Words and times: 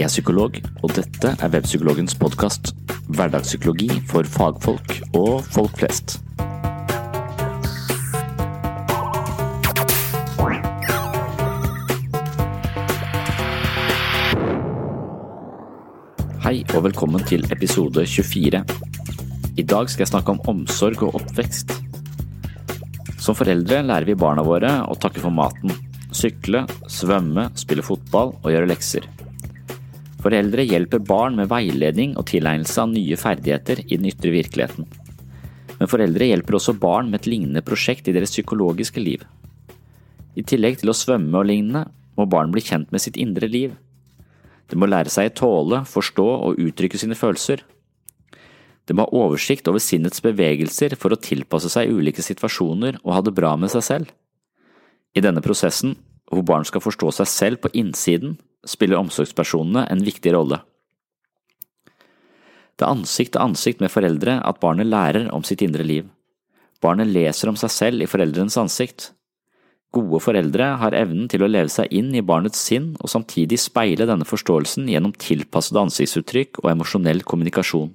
Jeg 0.00 0.06
er 0.06 0.12
psykolog, 0.14 0.54
og 0.80 0.92
dette 0.96 1.30
er 1.44 1.50
Webpsykologens 1.52 2.14
podkast. 2.16 2.70
Hverdagspsykologi 3.12 3.98
for 4.08 4.24
fagfolk 4.24 4.94
og 5.12 5.42
folk 5.44 5.74
flest. 5.76 6.14
Hei 16.46 16.64
og 16.72 16.88
velkommen 16.88 17.28
til 17.28 17.44
episode 17.52 18.08
24. 18.08 18.64
I 19.60 19.68
dag 19.68 19.92
skal 19.92 20.06
jeg 20.06 20.14
snakke 20.14 20.32
om 20.32 20.44
omsorg 20.48 21.04
og 21.10 21.20
oppvekst. 21.20 21.76
Som 23.20 23.36
foreldre 23.36 23.84
lærer 23.84 24.08
vi 24.08 24.16
barna 24.16 24.48
våre 24.48 24.78
å 24.80 24.96
takke 24.96 25.20
for 25.20 25.28
maten, 25.44 25.76
sykle, 26.08 26.64
svømme, 26.88 27.50
spille 27.52 27.84
fotball 27.84 28.38
og 28.40 28.54
gjøre 28.56 28.72
lekser. 28.72 29.19
Foreldre 30.20 30.66
hjelper 30.68 31.00
barn 31.00 31.38
med 31.38 31.48
veiledning 31.48 32.12
og 32.20 32.26
tilegnelse 32.28 32.82
av 32.82 32.90
nye 32.92 33.16
ferdigheter 33.16 33.80
i 33.86 33.96
den 33.96 34.08
ytre 34.10 34.32
virkeligheten. 34.34 34.88
Men 35.78 35.88
foreldre 35.88 36.28
hjelper 36.28 36.58
også 36.58 36.74
barn 36.76 37.08
med 37.08 37.22
et 37.22 37.30
lignende 37.30 37.62
prosjekt 37.64 38.08
i 38.10 38.12
deres 38.12 38.34
psykologiske 38.34 39.00
liv. 39.00 39.24
I 40.36 40.44
tillegg 40.44 40.82
til 40.82 40.92
å 40.92 40.96
svømme 40.96 41.40
og 41.40 41.48
lignende, 41.48 41.86
må 42.18 42.26
barn 42.28 42.52
bli 42.52 42.60
kjent 42.60 42.90
med 42.92 43.00
sitt 43.00 43.16
indre 43.16 43.48
liv. 43.48 43.72
De 44.68 44.76
må 44.76 44.86
lære 44.90 45.08
seg 45.08 45.30
å 45.30 45.36
tåle, 45.40 45.78
forstå 45.88 46.26
og 46.50 46.60
uttrykke 46.60 47.00
sine 47.00 47.16
følelser. 47.16 47.62
De 48.84 48.96
må 48.96 49.06
ha 49.06 49.22
oversikt 49.24 49.68
over 49.70 49.80
sinnets 49.80 50.20
bevegelser 50.20 50.98
for 51.00 51.14
å 51.14 51.20
tilpasse 51.22 51.70
seg 51.72 51.88
ulike 51.94 52.22
situasjoner 52.26 53.00
og 53.00 53.14
ha 53.16 53.24
det 53.24 53.32
bra 53.36 53.54
med 53.56 53.72
seg 53.72 53.86
selv. 53.86 54.12
I 55.16 55.24
denne 55.24 55.40
prosessen, 55.42 55.96
hvor 56.30 56.44
barn 56.46 56.68
skal 56.68 56.84
forstå 56.84 57.14
seg 57.22 57.30
selv 57.30 57.64
på 57.64 57.72
innsiden, 57.72 58.36
spiller 58.66 59.00
omsorgspersonene 59.00 59.86
en 59.90 60.04
viktig 60.04 60.34
rolle. 60.34 60.60
Det 62.76 62.86
er 62.86 62.94
ansikt 62.94 63.34
til 63.36 63.44
ansikt 63.44 63.82
med 63.84 63.92
foreldre 63.92 64.38
at 64.46 64.60
barnet 64.60 64.88
lærer 64.88 65.28
om 65.36 65.44
sitt 65.44 65.62
indre 65.64 65.84
liv. 65.84 66.06
Barnet 66.80 67.10
leser 67.12 67.50
om 67.50 67.58
seg 67.60 67.72
selv 67.74 68.04
i 68.04 68.08
foreldrenes 68.08 68.56
ansikt. 68.60 69.10
Gode 69.92 70.20
foreldre 70.22 70.70
har 70.80 70.96
evnen 70.96 71.28
til 71.28 71.44
å 71.44 71.50
leve 71.50 71.68
seg 71.72 71.90
inn 71.92 72.14
i 72.16 72.22
barnets 72.24 72.60
sinn 72.70 72.94
og 73.00 73.10
samtidig 73.12 73.58
speile 73.60 74.06
denne 74.08 74.28
forståelsen 74.28 74.88
gjennom 74.88 75.12
tilpassede 75.18 75.82
ansiktsuttrykk 75.82 76.62
og 76.62 76.70
emosjonell 76.72 77.24
kommunikasjon. 77.26 77.90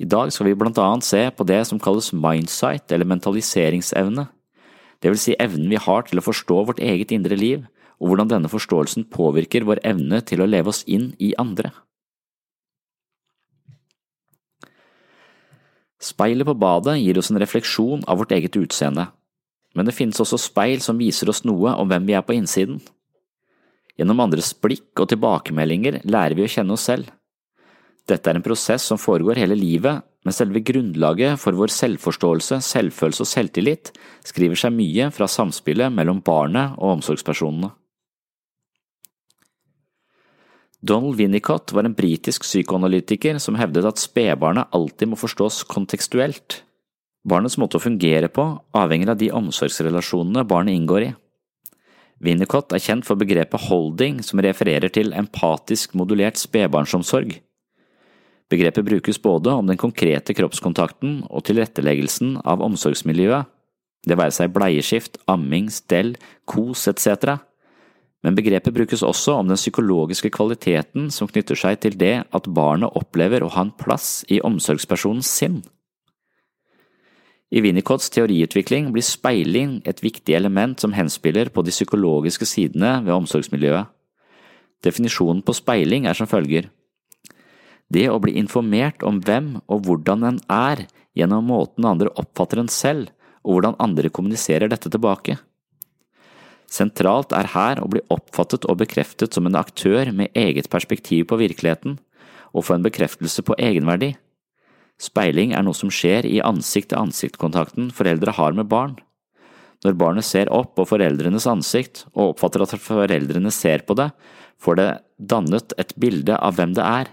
I 0.00 0.08
dag 0.10 0.32
skal 0.34 0.48
vi 0.48 0.56
blant 0.58 0.78
annet 0.80 1.06
se 1.06 1.20
på 1.36 1.46
det 1.46 1.60
som 1.68 1.78
kalles 1.82 2.14
mindsight 2.16 2.90
eller 2.94 3.06
mentaliseringsevne, 3.12 4.26
det 5.04 5.10
vil 5.12 5.20
si 5.20 5.34
evnen 5.36 5.68
vi 5.68 5.76
har 5.76 6.06
til 6.08 6.16
å 6.16 6.24
forstå 6.24 6.62
vårt 6.70 6.78
eget 6.80 7.10
indre 7.12 7.36
liv, 7.36 7.66
og 8.04 8.10
hvordan 8.10 8.28
denne 8.28 8.50
forståelsen 8.52 9.06
påvirker 9.08 9.64
vår 9.64 9.80
evne 9.88 10.20
til 10.28 10.44
å 10.44 10.48
leve 10.48 10.68
oss 10.68 10.82
inn 10.84 11.14
i 11.16 11.32
andre. 11.40 11.70
Speilet 16.04 16.44
på 16.44 16.52
badet 16.60 16.98
gir 17.00 17.16
oss 17.16 17.30
en 17.32 17.40
refleksjon 17.40 18.02
av 18.04 18.20
vårt 18.20 18.34
eget 18.36 18.58
utseende, 18.60 19.06
men 19.72 19.88
det 19.88 19.96
finnes 19.96 20.20
også 20.20 20.36
speil 20.36 20.82
som 20.84 21.00
viser 21.00 21.30
oss 21.32 21.46
noe 21.48 21.72
om 21.80 21.88
hvem 21.88 22.04
vi 22.04 22.16
er 22.18 22.26
på 22.26 22.36
innsiden. 22.36 22.82
Gjennom 23.96 24.20
andres 24.20 24.50
blikk 24.52 25.00
og 25.00 25.08
tilbakemeldinger 25.08 26.02
lærer 26.04 26.36
vi 26.36 26.44
å 26.44 26.50
kjenne 26.50 26.76
oss 26.76 26.84
selv. 26.90 27.08
Dette 28.04 28.28
er 28.28 28.36
en 28.36 28.44
prosess 28.44 28.84
som 28.84 29.00
foregår 29.00 29.40
hele 29.40 29.56
livet, 29.56 30.04
men 30.24 30.36
selve 30.36 30.60
grunnlaget 30.60 31.40
for 31.40 31.56
vår 31.56 31.72
selvforståelse, 31.72 32.58
selvfølelse 32.64 33.24
og 33.24 33.30
selvtillit 33.30 33.92
skriver 34.28 34.60
seg 34.60 34.76
mye 34.76 35.08
fra 35.14 35.28
samspillet 35.30 35.94
mellom 35.94 36.20
barnet 36.24 36.76
og 36.76 36.98
omsorgspersonene. 36.98 37.72
Donald 40.84 41.16
Winnicott 41.16 41.72
var 41.72 41.84
en 41.84 41.94
britisk 41.96 42.42
psykoanalytiker 42.44 43.38
som 43.40 43.56
hevdet 43.56 43.86
at 43.88 44.00
spedbarnet 44.02 44.68
alltid 44.76 45.08
må 45.08 45.16
forstås 45.16 45.62
kontekstuelt. 45.64 46.58
Barnets 47.24 47.56
måte 47.56 47.78
å 47.78 47.80
fungere 47.80 48.28
på 48.28 48.44
avhenger 48.76 49.14
av 49.14 49.20
de 49.22 49.30
omsorgsrelasjonene 49.32 50.44
barnet 50.44 50.76
inngår 50.76 51.06
i. 51.06 51.08
Winnicott 52.20 52.74
er 52.76 52.84
kjent 52.84 53.08
for 53.08 53.16
begrepet 53.16 53.64
holding, 53.70 54.20
som 54.20 54.42
refererer 54.44 54.92
til 54.92 55.16
empatisk 55.16 55.96
modulert 55.96 56.36
spedbarnsomsorg. 56.42 57.32
Begrepet 58.52 58.84
brukes 58.84 59.22
både 59.24 59.56
om 59.56 59.64
den 59.66 59.80
konkrete 59.80 60.36
kroppskontakten 60.36 61.22
og 61.30 61.46
tilretteleggelsen 61.48 62.42
av 62.44 62.60
omsorgsmiljøet, 62.60 63.48
det 64.04 64.20
være 64.20 64.36
seg 64.36 64.52
bleieskift, 64.52 65.16
amming, 65.32 65.72
stell, 65.72 66.12
kos 66.44 66.84
etc., 66.92 67.38
men 68.24 68.36
begrepet 68.38 68.72
brukes 68.72 69.02
også 69.04 69.36
om 69.42 69.50
den 69.50 69.60
psykologiske 69.60 70.30
kvaliteten 70.32 71.10
som 71.12 71.28
knytter 71.28 71.58
seg 71.60 71.82
til 71.82 71.98
det 72.00 72.14
at 72.24 72.48
barnet 72.56 72.96
opplever 72.96 73.44
å 73.44 73.50
ha 73.52 73.66
en 73.66 73.74
plass 73.76 74.22
i 74.32 74.40
omsorgspersonens 74.40 75.28
sinn. 75.28 75.60
I 77.54 77.60
Winnicotts 77.62 78.08
teoriutvikling 78.10 78.88
blir 78.94 79.04
speiling 79.04 79.76
et 79.86 80.00
viktig 80.02 80.34
element 80.34 80.80
som 80.80 80.96
henspiller 80.96 81.52
på 81.52 81.62
de 81.62 81.74
psykologiske 81.74 82.48
sidene 82.48 82.96
ved 83.04 83.12
omsorgsmiljøet. 83.14 83.92
Definisjonen 84.82 85.44
på 85.44 85.54
speiling 85.54 86.08
er 86.08 86.16
som 86.16 86.28
følger. 86.28 86.70
Det 87.92 88.08
å 88.08 88.18
bli 88.18 88.38
informert 88.40 89.04
om 89.06 89.20
hvem 89.20 89.58
og 89.68 89.84
hvordan 89.84 90.24
en 90.32 90.40
er 90.50 90.86
gjennom 91.14 91.46
måten 91.52 91.86
andre 91.86 92.10
oppfatter 92.18 92.64
en 92.64 92.72
selv, 92.72 93.12
og 93.44 93.58
hvordan 93.58 93.76
andre 93.84 94.08
kommuniserer 94.08 94.72
dette 94.72 94.90
tilbake. 94.90 95.36
Sentralt 96.74 97.30
er 97.36 97.52
her 97.52 97.78
å 97.78 97.86
bli 97.90 98.02
oppfattet 98.10 98.64
og 98.66 98.80
bekreftet 98.80 99.36
som 99.36 99.46
en 99.46 99.58
aktør 99.58 100.10
med 100.16 100.34
eget 100.34 100.70
perspektiv 100.72 101.28
på 101.30 101.38
virkeligheten, 101.38 102.00
og 102.54 102.66
få 102.66 102.78
en 102.78 102.86
bekreftelse 102.86 103.44
på 103.46 103.56
egenverdi. 103.62 104.14
Speiling 104.98 105.52
er 105.54 105.62
noe 105.66 105.76
som 105.76 105.90
skjer 105.92 106.26
i 106.26 106.40
ansikt-til-ansikt-kontakten 106.42 107.90
foreldre 107.94 108.34
har 108.34 108.54
med 108.58 108.70
barn. 108.70 108.96
Når 109.84 109.98
barnet 110.00 110.26
ser 110.26 110.50
opp 110.54 110.76
på 110.78 110.86
foreldrenes 110.88 111.46
ansikt 111.50 112.06
og 112.14 112.32
oppfatter 112.32 112.64
at 112.64 112.74
foreldrene 112.80 113.52
ser 113.52 113.84
på 113.86 113.96
det, 113.98 114.08
får 114.62 114.78
det 114.80 114.88
dannet 115.18 115.74
et 115.78 115.92
bilde 116.00 116.38
av 116.38 116.56
hvem 116.56 116.72
det 116.78 116.86
er. 116.86 117.10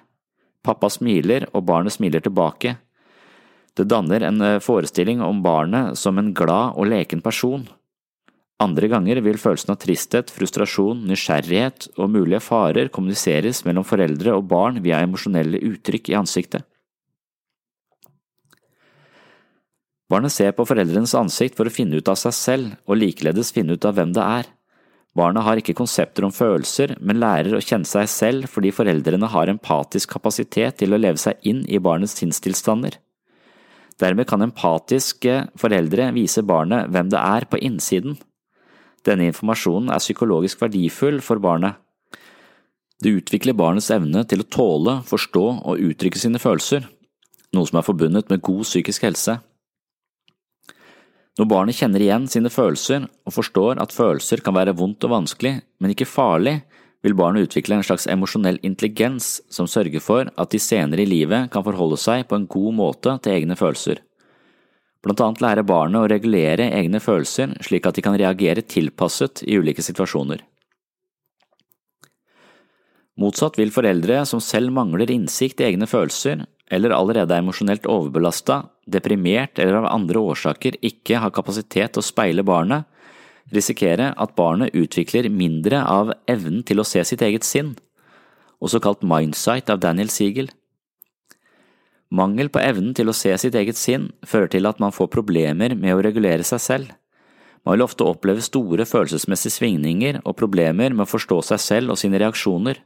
Pappa 0.63 0.89
smiler, 0.93 1.49
og 1.57 1.65
barnet 1.67 1.97
smiler 1.97 2.23
tilbake. 2.23 2.77
Det 3.77 3.89
danner 3.89 4.23
en 4.27 4.41
forestilling 4.61 5.21
om 5.25 5.41
barnet 5.43 5.97
som 5.99 6.17
en 6.21 6.33
glad 6.37 6.77
og 6.77 6.89
leken 6.93 7.21
person. 7.25 7.65
Andre 8.61 8.89
ganger 8.91 9.21
vil 9.25 9.39
følelsen 9.41 9.73
av 9.73 9.79
tristhet, 9.81 10.29
frustrasjon, 10.29 10.99
nysgjerrighet 11.09 11.87
og 11.95 12.11
mulige 12.13 12.41
farer 12.45 12.91
kommuniseres 12.93 13.63
mellom 13.65 13.87
foreldre 13.87 14.35
og 14.37 14.45
barn 14.51 14.77
via 14.83 14.99
emosjonelle 15.01 15.63
uttrykk 15.71 16.11
i 16.11 16.17
ansiktet. 16.19 16.67
Barnet 20.11 20.33
ser 20.35 20.51
på 20.51 20.65
foreldrenes 20.67 21.13
ansikt 21.15 21.55
for 21.57 21.69
å 21.69 21.73
finne 21.73 21.97
ut 21.97 22.09
av 22.11 22.17
seg 22.19 22.35
selv, 22.35 22.73
og 22.85 22.99
likeledes 22.99 23.53
finne 23.55 23.77
ut 23.77 23.85
av 23.87 23.95
hvem 23.95 24.11
det 24.13 24.25
er. 24.41 24.49
Barnet 25.17 25.43
har 25.43 25.59
ikke 25.59 25.75
konsepter 25.75 26.27
om 26.27 26.33
følelser, 26.35 26.97
men 26.99 27.19
lærer 27.19 27.55
å 27.55 27.63
kjenne 27.63 27.87
seg 27.87 28.09
selv 28.11 28.51
fordi 28.51 28.73
foreldrene 28.75 29.27
har 29.31 29.51
empatisk 29.51 30.13
kapasitet 30.13 30.77
til 30.83 30.93
å 30.93 30.99
leve 30.99 31.19
seg 31.19 31.39
inn 31.47 31.63
i 31.67 31.79
barnets 31.83 32.17
sinnstilstander. 32.19 32.99
Dermed 33.99 34.27
kan 34.27 34.43
empatiske 34.43 35.45
foreldre 35.59 36.11
vise 36.15 36.43
barnet 36.47 36.91
hvem 36.91 37.11
det 37.11 37.19
er 37.21 37.47
på 37.47 37.59
innsiden. 37.59 38.19
Denne 39.07 39.29
informasjonen 39.31 39.89
er 39.93 40.01
psykologisk 40.03 40.61
verdifull 40.61 41.21
for 41.25 41.41
barnet. 41.41 41.79
Det 43.01 43.15
utvikler 43.17 43.57
barnets 43.57 43.89
evne 43.93 44.21
til 44.29 44.43
å 44.43 44.49
tåle, 44.53 44.99
forstå 45.09 45.45
og 45.65 45.85
uttrykke 45.89 46.21
sine 46.21 46.41
følelser, 46.41 46.85
noe 47.55 47.69
som 47.69 47.79
er 47.79 47.87
forbundet 47.87 48.29
med 48.29 48.43
god 48.45 48.61
psykisk 48.67 49.07
helse. 49.07 49.39
Når 51.39 51.47
barnet 51.49 51.77
kjenner 51.79 52.03
igjen 52.03 52.27
sine 52.29 52.51
følelser 52.53 53.07
og 53.25 53.33
forstår 53.33 53.79
at 53.81 53.95
følelser 53.95 54.43
kan 54.45 54.53
være 54.53 54.75
vondt 54.77 55.07
og 55.07 55.15
vanskelig, 55.15 55.55
men 55.81 55.93
ikke 55.93 56.09
farlig, 56.09 56.59
vil 57.01 57.17
barnet 57.17 57.47
utvikle 57.47 57.79
en 57.79 57.85
slags 57.85 58.05
emosjonell 58.11 58.59
intelligens 58.61 59.39
som 59.49 59.65
sørger 59.65 60.03
for 60.03 60.29
at 60.29 60.53
de 60.53 60.61
senere 60.61 61.01
i 61.01 61.09
livet 61.09 61.49
kan 61.53 61.65
forholde 61.65 61.97
seg 61.97 62.27
på 62.29 62.37
en 62.37 62.45
god 62.45 62.77
måte 62.77 63.15
til 63.23 63.39
egne 63.39 63.57
følelser. 63.57 64.03
Blant 65.01 65.21
annet 65.25 65.41
lære 65.41 65.65
barnet 65.65 66.03
å 66.03 66.09
regulere 66.11 66.69
egne 66.77 67.01
følelser 67.01 67.55
slik 67.65 67.87
at 67.89 67.97
de 67.97 68.03
kan 68.05 68.17
reagere 68.19 68.61
tilpasset 68.61 69.41
i 69.47 69.57
ulike 69.57 69.81
situasjoner. 69.85 70.43
Motsatt 73.21 73.57
vil 73.59 73.73
foreldre 73.73 74.21
som 74.29 74.41
selv 74.41 74.71
mangler 74.73 75.11
innsikt 75.13 75.61
i 75.61 75.67
egne 75.67 75.87
følelser, 75.89 76.45
eller 76.71 76.93
allerede 76.95 77.35
er 77.35 77.43
emosjonelt 77.43 77.85
overbelasta, 77.89 78.61
deprimert 78.87 79.59
eller 79.59 79.81
av 79.81 79.89
andre 79.91 80.21
årsaker 80.31 80.77
ikke 80.85 81.19
har 81.19 81.33
kapasitet 81.35 81.93
til 81.93 82.01
å 82.01 82.07
speile 82.07 82.45
barnet, 82.47 82.87
risikere 83.51 84.13
at 84.15 84.37
barnet 84.37 84.75
utvikler 84.77 85.27
mindre 85.33 85.81
av 85.83 86.13
evnen 86.29 86.63
til 86.63 86.79
å 86.79 86.87
se 86.87 87.03
sitt 87.07 87.21
eget 87.25 87.45
sinn, 87.45 87.75
også 88.61 88.79
kalt 88.79 89.03
mindsight 89.03 89.69
av 89.73 89.81
Daniel 89.83 90.09
Siegel. 90.13 90.49
Mangel 92.11 92.49
på 92.51 92.59
evnen 92.59 92.91
til 92.95 93.07
å 93.07 93.15
se 93.15 93.31
sitt 93.39 93.55
eget 93.55 93.79
sinn 93.79 94.09
fører 94.27 94.51
til 94.51 94.67
at 94.67 94.81
man 94.83 94.91
får 94.91 95.07
problemer 95.13 95.77
med 95.79 95.95
å 95.95 96.01
regulere 96.03 96.43
seg 96.43 96.59
selv. 96.59 96.89
Man 97.63 97.77
vil 97.77 97.85
ofte 97.85 98.03
oppleve 98.03 98.43
store 98.43 98.87
følelsesmessige 98.89 99.55
svingninger 99.55 100.19
og 100.25 100.35
problemer 100.39 100.91
med 100.91 101.05
å 101.05 101.11
forstå 101.11 101.39
seg 101.51 101.61
selv 101.63 101.93
og 101.93 102.01
sine 102.01 102.19
reaksjoner. 102.19 102.81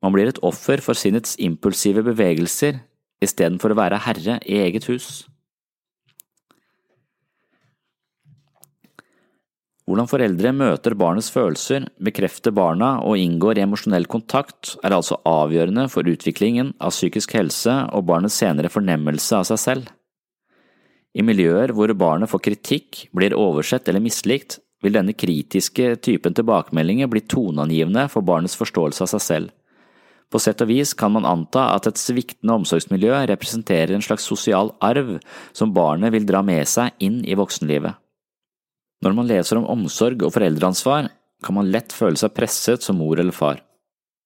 Man 0.00 0.14
blir 0.14 0.30
et 0.30 0.40
offer 0.46 0.80
for 0.80 0.96
sinnets 0.96 1.34
impulsive 1.42 2.04
bevegelser 2.06 2.80
istedenfor 3.24 3.74
å 3.74 3.80
være 3.82 4.00
herre 4.06 4.38
i 4.46 4.60
eget 4.62 4.86
hus. 4.88 5.26
Hvordan 9.88 10.08
foreldre 10.10 10.50
møter 10.52 10.92
barnets 11.00 11.30
følelser, 11.32 11.86
bekrefter 12.04 12.52
barna 12.52 12.98
og 13.00 13.16
inngår 13.16 13.56
i 13.56 13.62
emosjonell 13.64 14.04
kontakt, 14.04 14.74
er 14.84 14.92
altså 14.92 15.16
avgjørende 15.24 15.86
for 15.88 16.04
utviklingen 16.04 16.74
av 16.76 16.92
psykisk 16.92 17.32
helse 17.38 17.72
og 17.96 18.04
barnets 18.10 18.36
senere 18.36 18.68
fornemmelse 18.68 19.38
av 19.38 19.46
seg 19.48 19.62
selv. 19.62 19.86
I 21.16 21.24
miljøer 21.24 21.72
hvor 21.72 21.88
barnet 21.96 22.28
får 22.28 22.42
kritikk, 22.44 23.06
blir 23.16 23.32
oversett 23.32 23.88
eller 23.88 24.04
mislikt, 24.04 24.58
vil 24.84 24.92
denne 24.92 25.14
kritiske 25.16 25.94
typen 26.04 26.36
tilbakemeldinger 26.36 27.08
bli 27.08 27.22
toneangivende 27.24 28.04
for 28.12 28.26
barnets 28.28 28.58
forståelse 28.60 29.06
av 29.06 29.10
seg 29.14 29.24
selv. 29.24 29.54
På 30.28 30.36
sett 30.36 30.60
og 30.60 30.68
vis 30.68 30.92
kan 30.92 31.14
man 31.14 31.24
anta 31.24 31.70
at 31.72 31.88
et 31.88 31.96
sviktende 31.96 32.58
omsorgsmiljø 32.60 33.22
representerer 33.32 33.94
en 33.96 34.04
slags 34.04 34.28
sosial 34.28 34.74
arv 34.84 35.16
som 35.56 35.72
barnet 35.72 36.12
vil 36.12 36.28
dra 36.28 36.44
med 36.44 36.68
seg 36.68 36.92
inn 37.00 37.22
i 37.24 37.38
voksenlivet. 37.40 37.96
Når 39.04 39.14
man 39.14 39.28
leser 39.30 39.60
om 39.60 39.68
omsorg 39.70 40.22
og 40.26 40.34
foreldreansvar, 40.34 41.10
kan 41.44 41.54
man 41.54 41.70
lett 41.70 41.94
føle 41.94 42.18
seg 42.18 42.34
presset 42.34 42.82
som 42.82 42.98
mor 42.98 43.20
eller 43.20 43.34
far. 43.34 43.60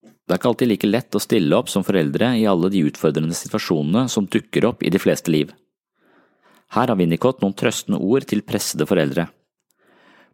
Det 0.03 0.33
er 0.33 0.39
ikke 0.39 0.53
alltid 0.53 0.71
like 0.71 0.89
lett 0.89 1.17
å 1.19 1.21
stille 1.21 1.57
opp 1.59 1.69
som 1.69 1.85
foreldre 1.85 2.31
i 2.39 2.47
alle 2.49 2.71
de 2.73 2.85
utfordrende 2.89 3.37
situasjonene 3.37 4.07
som 4.09 4.29
dukker 4.31 4.65
opp 4.71 4.85
i 4.87 4.93
de 4.93 5.01
fleste 5.03 5.33
liv. 5.35 5.51
Her 6.73 6.89
har 6.89 6.97
Winnicott 6.97 7.43
noen 7.43 7.57
trøstende 7.59 8.01
ord 8.01 8.25
til 8.31 8.41
pressede 8.47 8.87
foreldre. 8.89 9.27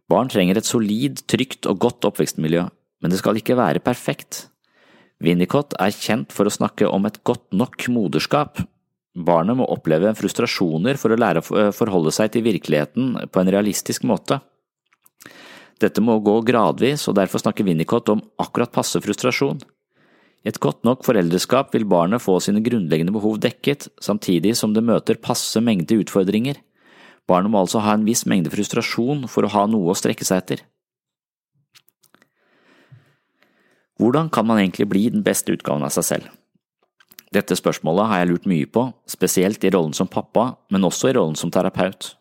Barn 0.09 0.31
trenger 0.31 0.57
et 0.57 0.69
solid, 0.69 1.19
trygt 1.27 1.67
og 1.69 1.81
godt 1.83 2.07
oppvekstmiljø, 2.07 2.63
men 3.03 3.11
det 3.11 3.19
skal 3.19 3.37
ikke 3.37 3.57
være 3.59 3.83
perfekt. 3.83 4.45
Winnicott 5.19 5.75
er 5.83 5.91
kjent 5.91 6.31
for 6.31 6.47
å 6.47 6.53
snakke 6.53 6.87
om 6.87 7.05
et 7.09 7.19
godt 7.27 7.51
nok 7.51 7.89
moderskap. 7.91 8.63
Barnet 9.19 9.57
må 9.59 9.65
oppleve 9.67 10.13
frustrasjoner 10.15 10.99
for 10.99 11.11
å 11.11 11.19
lære 11.19 11.41
å 11.43 11.71
forholde 11.75 12.13
seg 12.15 12.31
til 12.33 12.45
virkeligheten 12.45 13.17
på 13.27 13.41
en 13.41 13.51
realistisk 13.51 14.05
måte. 14.07 14.39
Dette 15.79 16.03
må 16.03 16.17
gå 16.23 16.37
gradvis, 16.47 17.05
og 17.07 17.17
derfor 17.19 17.41
snakker 17.43 17.67
Winnicott 17.67 18.11
om 18.11 18.23
akkurat 18.39 18.71
passe 18.71 18.99
frustrasjon. 19.03 19.59
I 20.43 20.51
et 20.51 20.59
godt 20.63 20.85
nok 20.87 21.03
foreldreskap 21.03 21.73
vil 21.75 21.87
barnet 21.87 22.23
få 22.23 22.37
sine 22.43 22.63
grunnleggende 22.63 23.11
behov 23.15 23.39
dekket, 23.43 23.89
samtidig 24.03 24.55
som 24.55 24.75
det 24.75 24.85
møter 24.87 25.19
passe 25.19 25.59
mengde 25.63 25.99
utfordringer. 25.99 26.59
Barnet 27.27 27.51
må 27.51 27.61
altså 27.61 27.83
ha 27.83 27.95
en 27.95 28.07
viss 28.07 28.25
mengde 28.27 28.51
frustrasjon 28.51 29.27
for 29.31 29.45
å 29.45 29.51
ha 29.53 29.65
noe 29.67 29.91
å 29.91 29.97
strekke 29.97 30.27
seg 30.27 30.43
etter. 30.43 30.63
Hvordan 33.99 34.31
kan 34.31 34.47
man 34.47 34.61
egentlig 34.61 34.87
bli 34.87 35.09
den 35.11 35.25
beste 35.27 35.51
utgaven 35.51 35.83
av 35.83 35.91
seg 35.91 36.07
selv? 36.07 36.29
Dette 37.29 37.53
spørsmålet 37.53 38.09
har 38.09 38.21
jeg 38.21 38.29
lurt 38.31 38.47
mye 38.49 38.65
på, 38.65 38.87
spesielt 39.05 39.63
i 39.63 39.69
rollen 39.73 39.93
som 39.93 40.09
pappa, 40.09 40.55
men 40.73 40.87
også 40.87 41.11
i 41.11 41.13
rollen 41.17 41.37
som 41.37 41.51
terapeut. 41.53 42.15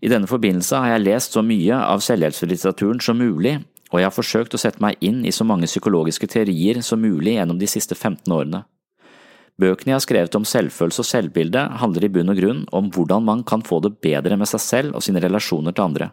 I 0.00 0.08
denne 0.08 0.28
forbindelse 0.30 0.80
har 0.80 0.94
jeg 0.94 1.04
lest 1.04 1.36
så 1.36 1.42
mye 1.44 1.76
av 1.76 2.00
selvhjelpslitteraturen 2.04 3.02
som 3.04 3.20
mulig, 3.20 3.58
og 3.90 4.00
jeg 4.00 4.08
har 4.08 4.14
forsøkt 4.14 4.56
å 4.56 4.60
sette 4.62 4.80
meg 4.80 4.96
inn 5.04 5.26
i 5.28 5.34
så 5.34 5.44
mange 5.44 5.68
psykologiske 5.68 6.30
teorier 6.30 6.80
som 6.86 7.02
mulig 7.02 7.34
gjennom 7.36 7.58
de 7.60 7.68
siste 7.68 7.98
15 7.98 8.32
årene. 8.32 8.62
Bøkene 9.60 9.92
jeg 9.92 9.98
har 9.98 10.06
skrevet 10.06 10.38
om 10.38 10.46
selvfølelse 10.48 11.02
og 11.02 11.08
selvbilde, 11.10 11.66
handler 11.82 12.06
i 12.06 12.12
bunn 12.14 12.32
og 12.32 12.40
grunn 12.40 12.62
om 12.72 12.88
hvordan 12.94 13.26
man 13.26 13.44
kan 13.44 13.60
få 13.66 13.82
det 13.84 13.98
bedre 14.00 14.38
med 14.40 14.48
seg 14.48 14.62
selv 14.64 14.96
og 14.96 15.04
sine 15.04 15.20
relasjoner 15.20 15.76
til 15.76 15.84
andre. 15.90 16.08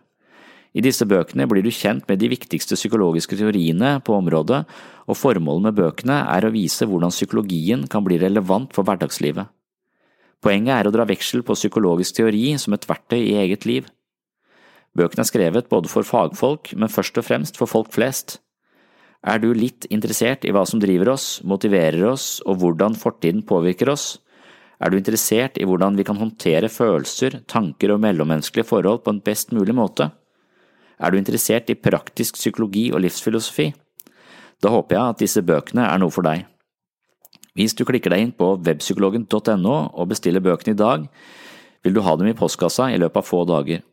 I 0.78 0.82
disse 0.86 1.08
bøkene 1.10 1.48
blir 1.50 1.66
du 1.66 1.72
kjent 1.74 2.06
med 2.06 2.20
de 2.22 2.30
viktigste 2.30 2.78
psykologiske 2.78 3.38
teoriene 3.40 3.96
på 4.06 4.14
området, 4.14 4.60
og 5.10 5.18
formålet 5.18 5.66
med 5.66 5.78
bøkene 5.80 6.20
er 6.30 6.46
å 6.46 6.54
vise 6.54 6.86
hvordan 6.86 7.14
psykologien 7.14 7.88
kan 7.90 8.06
bli 8.06 8.20
relevant 8.22 8.76
for 8.76 8.86
hverdagslivet. 8.86 9.50
Poenget 10.44 10.76
er 10.76 10.88
å 10.88 10.94
dra 10.94 11.08
veksel 11.10 11.42
på 11.42 11.56
psykologisk 11.58 12.20
teori 12.20 12.52
som 12.62 12.76
et 12.78 12.86
verktøy 12.86 13.24
i 13.24 13.40
eget 13.42 13.66
liv. 13.66 13.88
Bøkene 14.98 15.26
er 15.26 15.30
skrevet 15.32 15.72
både 15.72 15.90
for 15.90 16.06
fagfolk, 16.06 16.76
men 16.78 16.94
først 16.94 17.18
og 17.18 17.26
fremst 17.26 17.58
for 17.58 17.70
folk 17.70 17.90
flest. 17.96 18.38
Er 19.26 19.42
du 19.42 19.50
litt 19.58 19.90
interessert 19.90 20.46
i 20.46 20.54
hva 20.54 20.62
som 20.70 20.82
driver 20.82 21.16
oss, 21.16 21.42
motiverer 21.42 22.06
oss 22.12 22.38
og 22.46 22.62
hvordan 22.62 22.94
fortiden 22.98 23.42
påvirker 23.50 23.90
oss? 23.96 24.20
Er 24.78 24.94
du 24.94 25.00
interessert 25.00 25.58
i 25.58 25.66
hvordan 25.66 25.98
vi 25.98 26.06
kan 26.06 26.22
håndtere 26.22 26.70
følelser, 26.70 27.42
tanker 27.50 27.96
og 27.96 28.04
mellommenneskelige 28.06 28.70
forhold 28.70 29.02
på 29.02 29.16
en 29.16 29.26
best 29.26 29.58
mulig 29.58 29.74
måte? 29.74 30.12
Er 30.98 31.14
du 31.14 31.20
interessert 31.20 31.70
i 31.70 31.78
praktisk 31.78 32.40
psykologi 32.40 32.88
og 32.92 33.04
livsfilosofi? 33.04 33.72
Da 34.64 34.72
håper 34.74 34.98
jeg 34.98 35.14
at 35.14 35.20
disse 35.22 35.44
bøkene 35.46 35.86
er 35.86 36.00
noe 36.02 36.14
for 36.14 36.26
deg. 36.26 36.48
Hvis 37.58 37.76
du 37.78 37.86
klikker 37.86 38.14
deg 38.14 38.24
inn 38.24 38.34
på 38.38 38.56
webpsykologen.no 38.66 39.76
og 39.94 40.10
bestiller 40.10 40.44
bøkene 40.46 40.74
i 40.74 40.80
dag, 40.80 41.06
vil 41.86 41.94
du 41.94 42.02
ha 42.06 42.16
dem 42.18 42.30
i 42.30 42.38
postkassa 42.38 42.90
i 42.94 42.98
løpet 43.02 43.22
av 43.22 43.30
få 43.30 43.44
dager. 43.50 43.86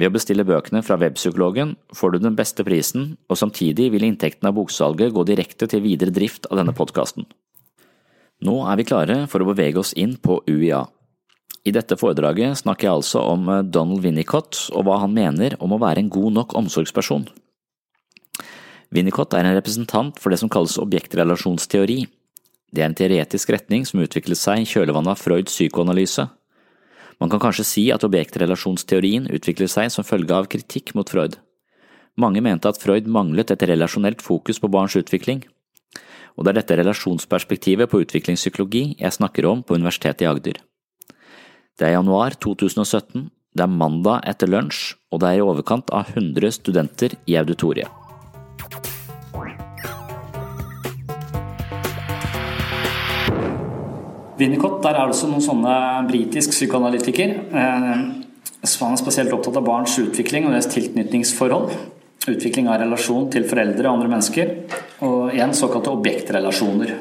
Ved 0.00 0.08
å 0.08 0.14
bestille 0.14 0.46
bøkene 0.48 0.80
fra 0.80 0.96
Webpsykologen 1.00 1.74
får 1.96 2.14
du 2.14 2.22
den 2.24 2.36
beste 2.38 2.64
prisen, 2.64 3.18
og 3.28 3.36
samtidig 3.36 3.90
vil 3.92 4.06
inntekten 4.06 4.48
av 4.48 4.56
boksalget 4.56 5.12
gå 5.12 5.24
direkte 5.28 5.68
til 5.68 5.82
videre 5.84 6.14
drift 6.14 6.48
av 6.48 6.56
denne 6.60 6.72
podkasten. 6.76 7.26
Nå 8.40 8.54
er 8.64 8.80
vi 8.80 8.86
klare 8.88 9.18
for 9.28 9.44
å 9.44 9.50
bevege 9.50 9.82
oss 9.82 9.92
inn 9.92 10.14
på 10.16 10.38
UiA. 10.48 10.86
I 11.60 11.74
dette 11.76 11.96
foredraget 12.00 12.62
snakker 12.62 12.88
jeg 12.88 12.96
altså 13.02 13.20
om 13.34 13.48
eh, 13.52 13.66
Donald 13.68 14.00
Winnicott 14.04 14.70
og 14.72 14.86
hva 14.86 15.02
han 15.02 15.12
mener 15.12 15.58
om 15.60 15.74
å 15.76 15.80
være 15.82 16.00
en 16.04 16.12
god 16.12 16.36
nok 16.38 16.56
omsorgsperson. 16.56 17.26
Winnicott 18.90 19.36
er 19.36 19.46
en 19.46 19.54
representant 19.54 20.16
for 20.18 20.32
det 20.32 20.40
som 20.40 20.50
kalles 20.50 20.78
objektrelasjonsteori. 20.80 22.00
Det 22.72 22.82
er 22.82 22.88
en 22.88 22.96
teoretisk 22.96 23.52
retning 23.52 23.84
som 23.86 24.00
utviklet 24.02 24.38
seg 24.38 24.62
i 24.62 24.70
kjølvannet 24.70 25.12
av 25.12 25.20
Freuds 25.20 25.52
psykoanalyse. 25.52 26.26
Man 27.20 27.30
kan 27.30 27.42
kanskje 27.42 27.66
si 27.68 27.84
at 27.92 28.06
objektrelasjonsteorien 28.06 29.28
utviklet 29.28 29.70
seg 29.70 29.92
som 29.92 30.06
følge 30.06 30.34
av 30.34 30.48
kritikk 30.50 30.94
mot 30.96 31.10
Freud. 31.12 31.36
Mange 32.18 32.40
mente 32.42 32.70
at 32.70 32.80
Freud 32.80 33.06
manglet 33.06 33.52
et 33.52 33.66
relasjonelt 33.68 34.24
fokus 34.24 34.58
på 34.58 34.72
barns 34.72 34.96
utvikling. 34.98 35.44
Og 36.38 36.46
det 36.46 36.54
er 36.54 36.60
dette 36.62 36.80
relasjonsperspektivet 36.80 37.90
på 37.90 38.00
utviklingspsykologi 38.06 38.84
jeg 38.96 39.18
snakker 39.18 39.46
om 39.50 39.62
på 39.62 39.76
Universitetet 39.76 40.24
i 40.24 40.30
Agder. 40.30 40.62
Det 41.80 41.86
er 41.88 41.94
januar 41.94 42.34
2017, 42.36 43.30
det 43.56 43.62
er 43.64 43.70
mandag 43.72 44.26
etter 44.28 44.50
lunsj, 44.52 44.98
og 45.08 45.22
det 45.22 45.30
er 45.30 45.38
i 45.38 45.44
overkant 45.48 45.88
av 45.96 46.10
100 46.12 46.52
studenter 46.52 47.14
i 47.24 47.38
auditoriet. 47.40 47.88
Winnicott, 54.36 54.82
der 54.84 54.92
er 54.92 55.08
det 55.08 55.14
også 55.14 55.30
noen 55.32 55.46
sånne 55.46 55.78
britisk 56.10 56.52
psykoanalytiker. 56.52 57.32
Eh, 57.48 57.88
han 57.88 58.92
er 58.92 59.00
spesielt 59.00 59.32
opptatt 59.32 59.56
av 59.56 59.64
barns 59.64 59.96
utvikling 60.04 60.50
og 60.50 60.52
deres 60.52 60.68
tilknytningsforhold. 60.74 61.72
Utvikling 62.28 62.68
av 62.68 62.82
relasjon 62.84 63.32
til 63.32 63.48
foreldre 63.48 63.88
og 63.88 63.94
andre 63.94 64.12
mennesker. 64.18 64.52
Og 65.08 65.32
igjen 65.32 65.56
såkalte 65.56 65.96
objektrelasjoner. 65.96 66.92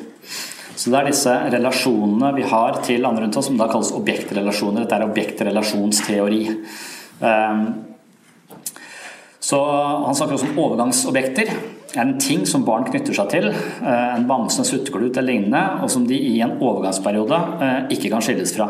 Så 0.79 0.93
det 0.93 1.00
er 1.01 1.09
disse 1.09 1.33
relasjonene 1.51 2.31
vi 2.38 2.45
har 2.48 2.77
til 2.86 3.03
andre 3.03 3.25
rundt 3.25 3.38
oss, 3.39 3.50
som 3.50 3.57
da 3.59 3.67
kalles 3.67 3.91
objektrelasjoner. 3.98 4.86
Dette 4.86 4.95
er 4.95 5.09
objektrelasjonsteori. 5.09 6.43
Ehm, 7.19 7.65
så 9.39 9.59
Han 10.05 10.15
snakker 10.15 10.38
også 10.38 10.50
om 10.51 10.59
overgangsobjekter. 10.63 11.50
Er 11.95 12.01
en 12.01 12.19
ting 12.19 12.45
som 12.45 12.63
barn 12.63 12.86
knytter 12.86 13.13
seg 13.13 13.29
til, 13.29 13.48
eh, 13.50 14.15
en 14.15 14.27
bamse, 14.27 14.63
sutteklut 14.63 15.17
eller 15.17 15.33
lignende, 15.33 15.81
og 15.83 15.89
som 15.89 16.05
de 16.05 16.15
i 16.15 16.39
en 16.39 16.59
overgangsperiode 16.59 17.62
eh, 17.62 17.98
ikke 17.98 18.12
kan 18.12 18.21
skilles 18.21 18.55
fra. 18.55 18.69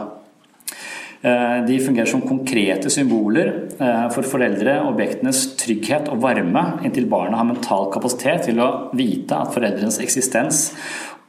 Eh, 1.21 1.65
de 1.67 1.79
fungerer 1.79 2.07
som 2.07 2.21
konkrete 2.21 2.89
symboler 2.89 3.67
for 4.11 4.23
foreldre, 4.23 4.87
objektenes 4.87 5.55
trygghet 5.57 6.07
og 6.09 6.21
varme, 6.21 6.79
inntil 6.83 7.09
barnet 7.09 7.35
har 7.35 7.45
mental 7.45 7.91
kapasitet 7.91 8.45
til 8.45 8.59
å 8.59 8.89
vite 8.93 9.35
at 9.35 9.53
foreldrenes 9.53 9.99
eksistens 9.99 10.71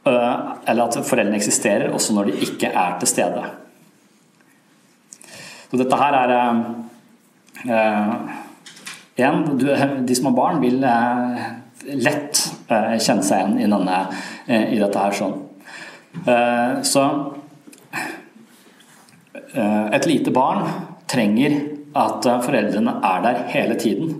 eller 0.05 0.83
at 0.87 0.97
foreldrene 1.05 1.37
eksisterer 1.37 1.91
også 1.93 2.15
når 2.15 2.31
de 2.31 2.45
ikke 2.47 2.71
er 2.71 2.95
til 3.01 3.09
stede. 3.11 3.43
Så 5.71 5.79
dette 5.79 5.99
her 6.01 6.17
er 6.17 6.33
eh, 7.69 8.15
en, 9.21 9.43
De 10.07 10.15
som 10.17 10.31
har 10.31 10.37
barn, 10.37 10.61
vil 10.63 10.81
eh, 10.83 11.43
lett 12.01 12.41
kjenne 12.71 13.25
seg 13.25 13.37
igjen 13.37 13.59
i, 13.59 13.69
denne, 13.69 13.99
i 14.47 14.79
dette 14.79 15.01
her 15.01 15.15
sånn. 15.17 15.33
Så 16.85 17.01
et 19.57 20.05
lite 20.07 20.31
barn 20.35 20.61
trenger 21.09 21.57
at 21.97 22.27
foreldrene 22.45 22.93
er 23.01 23.25
der 23.25 23.41
hele 23.51 23.79
tiden. 23.81 24.13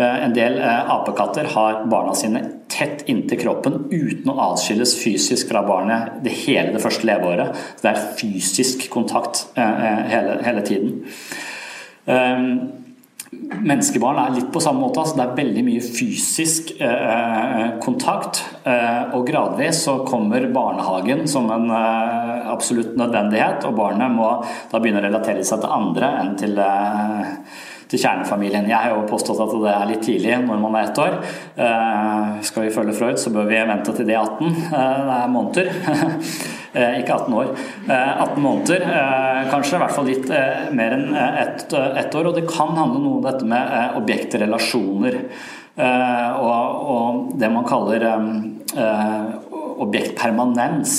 En 0.00 0.32
del 0.32 0.54
apekatter 0.64 1.48
har 1.52 1.82
barna 1.92 2.14
sine 2.16 2.40
tett 2.72 3.02
inntil 3.10 3.40
kroppen 3.42 3.74
uten 3.90 4.30
å 4.32 4.38
atskilles 4.50 4.94
fysisk 4.96 5.50
fra 5.50 5.60
barnet 5.66 6.22
det 6.24 6.32
hele 6.46 6.72
det 6.76 6.82
første 6.82 7.08
leveåret. 7.08 7.58
Det 7.82 7.90
er 7.90 8.04
fysisk 8.16 8.86
kontakt 8.94 9.42
hele, 9.56 10.38
hele 10.46 10.64
tiden. 10.64 11.02
Menneskebarn 13.30 14.18
er 14.18 14.32
litt 14.34 14.48
på 14.50 14.60
samme 14.62 14.82
måte. 14.82 15.02
Altså 15.04 15.14
det 15.20 15.22
er 15.22 15.36
veldig 15.36 15.62
mye 15.62 15.82
fysisk 15.84 16.72
eh, 16.82 17.66
kontakt. 17.82 18.40
Eh, 18.66 19.12
og 19.14 19.28
gradvis 19.28 19.84
så 19.86 20.00
kommer 20.06 20.48
barnehagen 20.50 21.22
som 21.30 21.46
en 21.54 21.70
eh, 21.70 22.48
absolutt 22.50 22.96
nødvendighet, 22.98 23.68
og 23.68 23.76
barnet 23.78 24.10
må 24.16 24.32
da 24.72 24.80
begynne 24.80 24.98
å 25.02 25.06
relatere 25.06 25.46
seg 25.46 25.62
til 25.62 25.76
andre 25.76 26.10
enn 26.24 26.34
til 26.40 26.58
eh, 26.58 27.30
til 27.90 27.98
kjernefamilien. 27.98 28.68
Jeg 28.70 28.78
har 28.78 28.94
jo 28.94 29.06
påstått 29.10 29.40
at 29.42 29.52
det 29.64 29.74
er 29.74 29.88
litt 29.90 30.04
tidlig 30.06 30.38
når 30.44 30.62
man 30.62 30.78
er 30.78 30.88
ett 30.88 31.02
år. 31.02 31.18
Eh, 31.58 32.40
skal 32.46 32.66
vi 32.66 32.74
følge 32.74 32.94
Freud, 32.96 33.18
så 33.18 33.32
bør 33.34 33.48
vi 33.50 33.60
vente 33.66 33.94
til 33.96 34.10
er 34.10 34.20
18. 34.22 34.46
Eh, 34.46 34.98
det 35.08 35.16
er 35.16 35.32
måneder. 35.36 35.72
Eh, 36.70 37.00
ikke 37.00 37.16
18 37.16 37.34
år. 37.34 37.48
18 37.90 38.42
måneder, 38.44 38.84
kanskje. 39.50 39.74
I 39.74 39.82
hvert 39.82 39.96
fall 39.96 40.06
litt 40.06 40.28
mer 40.78 40.94
enn 40.94 41.16
ett 41.18 41.66
et 41.74 42.14
år. 42.14 42.30
Og 42.30 42.36
det 42.38 42.46
kan 42.46 42.76
handle 42.78 43.02
noe 43.02 43.18
om 43.18 43.24
dette 43.26 43.48
med 43.48 43.98
objektrelasjoner. 43.98 45.18
Og, 45.80 46.78
og 46.94 47.34
det 47.40 47.50
man 47.50 47.66
kaller 47.66 48.06
objektpermanens. 49.80 50.94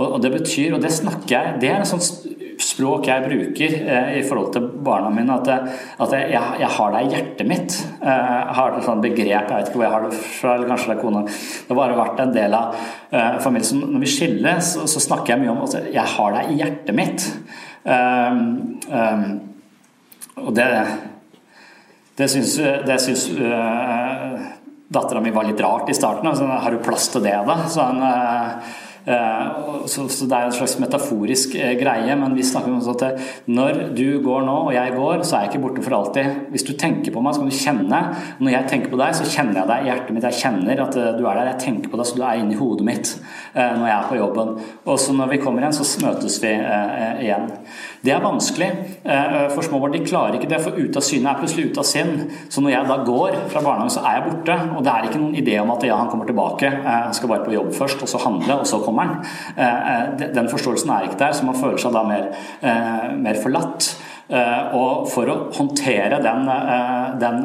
Og 0.00 0.18
det 0.24 0.34
betyr, 0.34 0.74
og 0.74 0.82
det 0.82 0.94
snakker 0.96 1.36
jeg 1.36 1.60
Det 1.62 1.70
er 1.70 1.82
en 1.82 1.90
sånn 1.94 2.02
språk 2.62 3.08
jeg 3.10 3.24
bruker 3.24 3.74
eh, 3.76 4.10
i 4.20 4.22
forhold 4.26 4.52
til 4.54 4.68
barna 4.84 5.10
mine, 5.12 5.34
at, 5.34 5.48
jeg, 5.50 5.78
at 6.02 6.14
jeg, 6.16 6.52
jeg, 6.62 6.70
har 6.76 6.94
deg 6.94 7.06
i 7.06 7.12
hjertet 7.14 7.48
mitt. 7.48 7.76
Eh, 8.00 8.30
jeg 8.32 8.56
har 8.58 8.76
et 8.76 8.86
sånt 8.86 9.04
begrep, 9.04 9.26
jeg 9.28 9.50
vet 9.50 9.70
ikke 9.70 9.80
hvor 9.80 9.86
jeg 9.86 9.94
har 9.94 10.06
det 10.06 10.20
fra, 10.20 10.54
eller 10.54 10.70
kanskje 10.72 10.90
det 10.90 10.96
er 10.96 11.02
kona. 11.02 11.24
Det 11.26 11.74
har 11.74 11.80
bare 11.80 11.98
vært 11.98 12.22
en 12.24 12.34
del 12.36 12.56
av 12.56 12.78
uh, 12.78 13.36
familien. 13.44 13.68
Så 13.68 13.80
når 13.80 14.04
vi 14.04 14.12
skilles, 14.12 14.70
så, 14.76 14.86
så, 14.88 15.02
snakker 15.06 15.34
jeg 15.34 15.42
mye 15.44 15.52
om 15.52 15.64
at 15.66 15.76
jeg 15.84 16.14
har 16.14 16.38
deg 16.38 16.52
i 16.52 16.58
hjertet 16.62 16.96
mitt. 16.96 17.28
Um, 17.84 18.48
um, 18.88 19.28
og 20.46 20.56
det 20.56 20.70
det 22.16 22.30
syns, 22.32 22.54
det 22.88 22.94
syns 23.04 23.26
uh, 23.36 24.40
dattera 24.88 25.20
mi 25.20 25.34
var 25.34 25.44
litt 25.44 25.60
rart 25.60 25.90
i 25.92 25.96
starten. 25.96 26.30
Altså, 26.30 26.48
har 26.48 26.72
du 26.72 26.80
plass 26.84 27.10
til 27.12 27.24
det, 27.26 27.36
da? 27.44 27.58
Så 27.68 27.84
han, 27.84 28.00
uh, 28.00 28.76
Eh, 28.76 28.85
så, 29.06 30.08
så, 30.10 30.26
det 30.26 30.34
er 30.34 30.48
en 30.48 30.54
slags 30.54 30.72
metaforisk 30.82 31.52
eh, 31.54 31.76
greie, 31.78 32.14
men 32.18 32.34
vi 32.34 32.42
snakker 32.46 32.72
om 32.72 32.80
at 32.90 33.20
når 33.46 33.78
du 33.94 34.18
går 34.24 34.42
nå, 34.48 34.56
og 34.66 34.72
jeg 34.74 34.94
går, 34.96 35.22
så 35.22 35.36
er 35.36 35.44
jeg 35.44 35.52
ikke 35.52 35.62
borte 35.62 35.84
for 35.84 35.94
alltid. 35.94 36.40
Hvis 36.50 36.66
du 36.66 36.72
tenker 36.74 37.14
på 37.14 37.22
meg, 37.22 37.36
så 37.36 37.44
kan 37.44 37.52
du 37.52 37.58
kjenne. 37.60 38.00
Når 38.42 38.54
jeg 38.56 38.70
tenker 38.72 38.90
på 38.90 38.98
deg, 38.98 39.14
så 39.14 39.28
kjenner 39.30 39.60
jeg 39.60 39.70
deg 39.70 39.84
i 39.84 39.90
hjertet 39.92 40.16
mitt. 40.16 40.26
Jeg 40.26 40.40
kjenner 40.42 40.82
at 40.88 40.98
eh, 40.98 41.12
du 41.14 41.22
er 41.22 41.38
der. 41.38 41.52
Jeg 41.52 41.62
tenker 41.68 41.92
på 41.92 42.00
deg 42.00 42.10
så 42.10 42.18
du 42.18 42.24
er 42.26 42.40
inni 42.42 42.58
hodet 42.58 42.86
mitt 42.86 43.12
når 43.56 43.86
jeg 43.86 43.94
er 43.94 44.08
på 44.10 44.16
jobben. 44.18 44.50
Og 44.84 44.98
så 45.00 45.14
når 45.16 45.30
vi 45.30 45.38
kommer 45.40 45.62
igjen, 45.62 45.76
så 45.76 46.02
møtes 46.02 46.36
vi 46.42 46.50
igjen. 47.24 47.46
Det 48.06 48.14
er 48.14 48.22
vanskelig 48.22 48.68
for 49.54 49.66
små 49.66 49.80
barn. 49.82 49.96
De 49.96 50.06
klarer 50.06 50.36
ikke 50.38 50.50
det, 50.50 50.60
for 50.62 50.78
ute 50.78 51.00
av 51.00 51.04
syne 51.04 51.32
er 51.32 51.40
plutselig 51.40 51.72
ute 51.72 51.82
av 51.82 51.86
sinn. 51.88 52.12
Så 52.52 52.62
når 52.62 52.72
jeg 52.72 52.88
da 52.90 52.96
går 53.06 53.38
fra 53.50 53.62
barnehagen, 53.64 53.92
så 53.92 54.04
er 54.06 54.18
jeg 54.18 54.24
borte. 54.28 54.56
Og 54.76 54.84
det 54.86 54.92
er 54.92 55.08
ikke 55.08 55.22
noen 55.22 55.38
idé 55.40 55.56
om 55.62 55.72
at 55.74 55.86
ja, 55.86 55.96
han 55.98 56.10
kommer 56.12 56.28
tilbake, 56.28 56.70
han 56.86 57.14
skal 57.16 57.32
bare 57.32 57.46
på 57.46 57.54
jobb 57.56 57.72
først, 57.74 58.02
og 58.04 58.10
så 58.10 58.20
handle, 58.22 58.60
og 58.62 58.66
så 58.70 58.80
kommer. 58.84 59.16
Eh, 59.56 59.90
eh, 59.92 60.28
den 60.34 60.50
forståelsen 60.50 60.90
er 60.90 61.08
ikke 61.08 61.20
der, 61.24 61.32
så 61.32 61.46
man 61.46 61.58
føler 61.58 61.80
seg 61.80 61.94
da 61.96 62.04
mer, 62.06 62.28
eh, 62.62 63.08
mer 63.16 63.42
forlatt. 63.42 63.96
Og 64.26 65.04
for 65.12 65.30
å 65.30 65.36
håndtere 65.54 66.18
den, 66.24 66.48
den 67.22 67.36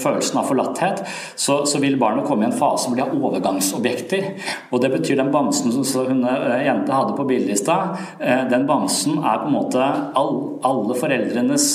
følelsen 0.00 0.38
av 0.40 0.48
forlatthet, 0.48 1.02
så, 1.36 1.58
så, 1.68 1.80
vil 1.82 1.98
barnet 2.00 2.24
komme 2.28 2.46
i 2.46 2.48
en 2.48 2.56
fase 2.56 2.88
hvor 2.88 2.96
de 2.96 3.04
har 3.04 3.12
overgangsobjekter. 3.12 4.30
Og 4.70 4.80
det 4.80 4.92
betyr 4.94 5.20
den 5.20 5.32
bamsen 5.34 5.74
som 5.74 6.08
hun 6.08 6.24
jenta 6.24 6.96
hadde 6.96 7.18
på 7.18 7.28
bildet 7.28 7.58
i 7.58 7.60
stad, 7.60 8.00
den 8.50 8.64
bamsen 8.70 9.20
er 9.20 9.42
på 9.42 9.50
en 9.50 9.58
måte 9.58 9.90
all, 10.16 10.34
alle 10.64 10.96
foreldrenes 10.96 11.68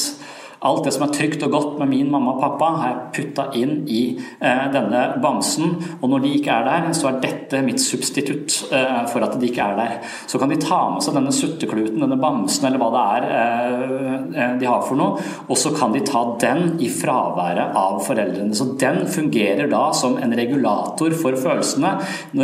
Alt 0.60 0.84
det 0.84 0.92
som 0.92 1.06
er 1.06 1.12
trygt 1.16 1.44
og 1.48 1.54
godt 1.54 1.75
med 1.80 1.88
min 1.94 2.10
mamma 2.12 2.34
og 2.34 2.42
pappa, 2.42 2.70
jeg 2.84 2.96
putta 3.16 3.46
inn 3.56 3.86
i 3.88 4.01
eh, 4.18 4.66
denne 4.74 5.04
bamsen. 5.24 5.72
Og 6.01 6.10
når 6.12 6.25
de 6.25 6.32
ikke 6.36 6.51
er 6.51 6.66
der, 6.68 6.88
så 6.98 7.08
er 7.08 7.22
dette 7.24 7.62
mitt 7.63 7.80
substitutt 7.80 8.58
eh, 8.75 8.98
for 9.08 9.24
at 9.24 9.38
de 9.39 9.48
ikke 9.48 9.63
er 9.63 9.78
der. 9.80 9.94
Så 10.28 10.42
kan 10.42 10.51
de 10.51 10.58
ta 10.60 10.82
med 10.92 11.06
seg 11.06 11.16
denne 11.16 11.32
suttekluten, 11.36 12.04
denne 12.04 12.20
bamsen 12.20 12.68
eller 12.68 12.82
hva 12.82 12.89
det 12.92 13.06
er 13.06 13.30
eh, 13.30 14.58
de 14.60 14.68
har 14.68 14.84
for 14.84 15.00
noe, 15.00 15.24
og 15.48 15.60
så 15.60 15.72
kan 15.78 15.96
de 15.96 16.04
ta 16.04 16.25
den 16.44 16.74
i 16.84 16.89
fraværet 16.92 17.78
av 17.80 18.01
foreldrene. 18.04 18.56
Så 18.58 18.74
den 18.82 19.06
fungerer 19.08 19.72
da 19.72 19.86
som 19.96 20.18
en 20.20 20.36
regulator 20.36 21.16
for 21.22 21.39
følelsene 21.39 21.96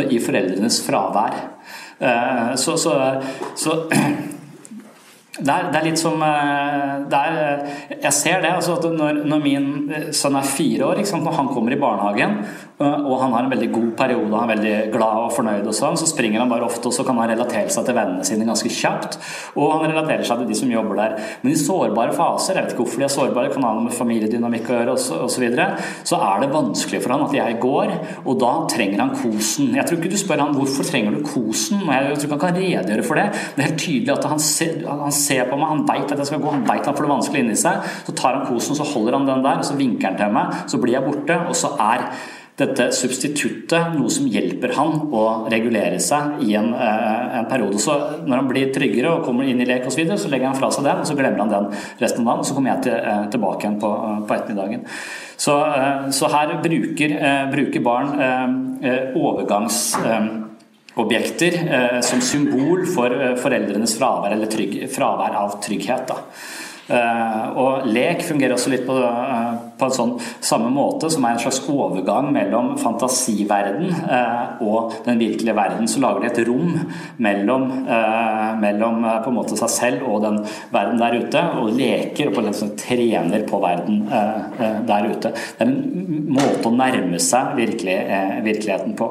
i 0.06 0.22
foreldrenes 0.22 0.80
fravær. 0.86 1.36
Så, 2.60 2.76
så, 2.76 2.92
så 3.56 3.76
det 5.38 5.52
er, 5.52 5.66
det 5.68 5.78
er, 5.78 5.84
litt 5.84 6.00
som 6.00 6.22
eh, 6.24 6.92
er, 7.12 7.34
eh, 7.36 7.96
Jeg 8.02 8.12
ser 8.16 8.40
det. 8.44 8.52
Altså 8.56 8.76
når, 8.92 9.20
når, 9.28 9.42
min 9.44 9.66
eh, 9.92 10.08
sønn 10.16 10.38
er 10.38 10.48
fire 10.48 10.92
år, 10.92 11.02
når 11.02 11.36
han 11.36 11.50
kommer 11.52 11.74
i 11.74 11.80
barnehagen 11.80 12.40
og 12.76 13.14
han 13.22 13.32
har 13.32 13.46
en 13.46 13.52
veldig 13.54 13.70
god 13.72 13.92
periode, 13.96 14.36
han 14.36 14.50
er 14.50 14.50
veldig 14.52 14.72
glad 14.92 15.20
og 15.22 15.30
fornøyd, 15.32 15.64
og 15.64 15.72
sånn, 15.72 15.96
så 15.96 16.04
springer 16.10 16.42
han 16.42 16.50
bare 16.50 16.66
ofte, 16.66 16.90
og 16.90 16.92
så 16.92 17.06
kan 17.08 17.16
han 17.16 17.30
relatere 17.30 17.72
seg 17.72 17.86
til 17.88 17.96
vennene 17.96 18.26
sine 18.28 18.44
ganske 18.44 18.68
kjapt. 18.68 19.16
Og 19.56 19.70
han 19.78 19.86
relaterer 19.88 20.26
seg 20.28 20.42
til 20.42 20.50
de 20.50 20.58
som 20.58 20.74
jobber 20.74 21.00
der. 21.00 21.14
Men 21.40 21.54
i 21.54 21.56
sårbare 21.56 22.12
faser, 22.12 22.58
jeg 22.58 22.66
vet 22.66 22.74
ikke 22.74 22.82
hvorfor 22.82 23.00
de 23.00 23.06
er 23.06 23.14
sårbare, 23.14 23.52
kan 23.54 23.64
ha 23.64 23.70
noe 23.78 23.86
med 23.86 23.96
familiedynamikk 23.96 24.68
å 24.68 24.76
gjøre 24.76 24.96
osv., 24.98 25.46
så, 25.56 25.70
så 26.12 26.20
er 26.20 26.44
det 26.44 26.50
vanskelig 26.52 27.00
for 27.00 27.16
han 27.16 27.24
at 27.24 27.38
jeg 27.38 27.56
går, 27.64 27.94
og 28.26 28.36
da 28.44 28.52
trenger 28.74 29.04
han 29.06 29.14
kosen. 29.22 29.72
Jeg 29.78 29.88
tror 29.88 30.02
ikke 30.02 30.12
du 30.12 30.20
spør 30.20 30.44
han 30.44 30.54
hvorfor 30.58 30.90
trenger 30.90 31.16
du 31.16 31.24
kosen, 31.24 31.80
og 31.80 31.94
jeg 31.96 32.12
tror 32.12 32.28
ikke 32.28 32.36
han 32.36 32.44
kan 32.44 32.60
redegjøre 32.60 33.08
for 33.08 33.22
det. 33.22 33.26
Det 33.56 33.64
er 33.64 33.70
helt 33.70 33.80
tydelig 33.86 34.14
at 34.18 34.28
han 34.34 34.44
ser, 34.50 34.76
han 34.84 35.16
ser 35.16 35.25
på 35.50 35.58
meg, 35.58 35.68
han 35.74 35.84
veit 35.88 36.10
at 36.10 36.22
jeg 36.22 36.30
skal 36.30 36.42
gå, 36.42 36.54
han 36.54 36.66
veit 36.68 36.86
han 36.86 36.96
får 36.96 37.06
det 37.06 37.12
vanskelig 37.12 37.44
inni 37.44 37.58
seg. 37.60 37.92
Så 38.06 38.16
tar 38.16 38.38
han 38.38 38.48
kosen, 38.48 38.78
så 38.78 38.86
holder 38.94 39.18
han 39.18 39.28
den 39.28 39.44
der, 39.46 39.60
og 39.60 39.68
så 39.68 39.78
vinker 39.78 40.10
han 40.10 40.18
til 40.20 40.34
meg, 40.34 40.58
så 40.70 40.80
blir 40.82 40.96
jeg 40.96 41.06
borte, 41.06 41.38
og 41.46 41.56
så 41.58 41.74
er 41.82 42.10
dette 42.56 42.86
substituttet 42.96 43.92
noe 43.98 44.08
som 44.12 44.28
hjelper 44.32 44.72
han 44.78 45.10
å 45.12 45.24
regulere 45.52 45.98
seg 46.00 46.38
i 46.46 46.54
en, 46.56 46.70
eh, 46.72 47.38
en 47.40 47.48
periode. 47.50 47.76
Så 47.82 47.92
når 48.24 48.36
han 48.36 48.48
blir 48.48 48.72
tryggere 48.72 49.12
og 49.12 49.24
kommer 49.26 49.44
inn 49.44 49.60
i 49.60 49.66
lek 49.68 49.84
osv., 49.84 49.92
så, 49.92 50.00
videre, 50.00 50.18
så 50.18 50.30
legger 50.32 50.48
han 50.48 50.56
fra 50.56 50.70
seg 50.72 50.84
den, 50.88 51.02
og 51.02 51.06
så 51.06 51.16
glemmer 51.18 51.44
han 51.44 51.52
den 51.52 51.68
resten 52.00 52.24
av 52.24 52.26
dagen. 52.30 52.40
Og 52.40 52.46
så 52.46 52.54
kommer 52.56 52.72
jeg 52.72 52.82
til, 52.88 52.96
eh, 52.96 53.26
tilbake 53.34 53.60
igjen 53.60 53.80
på, 53.80 53.92
på 54.26 54.34
ettermiddagen. 54.38 54.86
Så, 55.36 55.52
eh, 55.66 56.08
så 56.16 56.32
her 56.32 56.56
bruker, 56.64 57.10
bruker, 57.52 57.80
barn 57.84 58.08
overgangsobjekter 60.96 62.02
som 62.04 62.22
symbol 62.24 62.86
for 62.88 63.12
foreldrenes 63.42 63.96
fravær, 63.98 64.32
eller 64.32 64.48
trygg, 64.52 64.78
fravær 64.92 65.36
av 65.36 65.58
trygghet. 65.64 66.14
Eh, 66.86 67.46
og 67.58 67.86
lek 67.90 68.20
fungerer 68.22 68.54
også 68.54 68.70
litt 68.70 68.84
på, 68.86 68.94
eh, 69.02 69.54
på 69.74 69.88
en 69.88 69.94
sånn 69.96 70.12
samme 70.38 70.68
måte, 70.70 71.10
som 71.10 71.24
er 71.24 71.34
en 71.34 71.42
slags 71.42 71.58
overgang 71.66 72.28
mellom 72.30 72.76
fantasiverden 72.78 73.90
eh, 73.90 74.62
og 74.62 74.94
den 75.04 75.18
virkelige 75.18 75.56
verden. 75.56 75.90
Så 75.90 76.00
lager 76.04 76.22
de 76.22 76.30
et 76.30 76.46
rom 76.46 76.78
mellom, 77.18 77.66
mellom 78.62 79.02
på 79.02 79.32
en 79.32 79.38
måte 79.40 79.58
seg 79.58 79.72
selv 79.72 80.06
og 80.06 80.22
den 80.22 80.40
verden 80.70 81.02
der 81.02 81.18
ute, 81.18 81.44
og 81.58 81.74
leker 81.74 82.30
og 82.30 82.36
på 82.36 82.44
en 82.44 82.50
måte 82.52 82.70
trener 82.78 83.46
på 83.50 83.60
verden 83.62 84.02
der 84.86 85.10
ute. 85.10 85.34
Det 85.34 85.66
er 85.66 85.66
en 85.66 86.26
måte 86.38 86.70
å 86.70 86.76
nærme 86.76 87.18
seg 87.22 87.56
virkelig, 87.58 87.98
virkeligheten 88.46 88.98
på. 88.98 89.10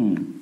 mm. 0.00 0.40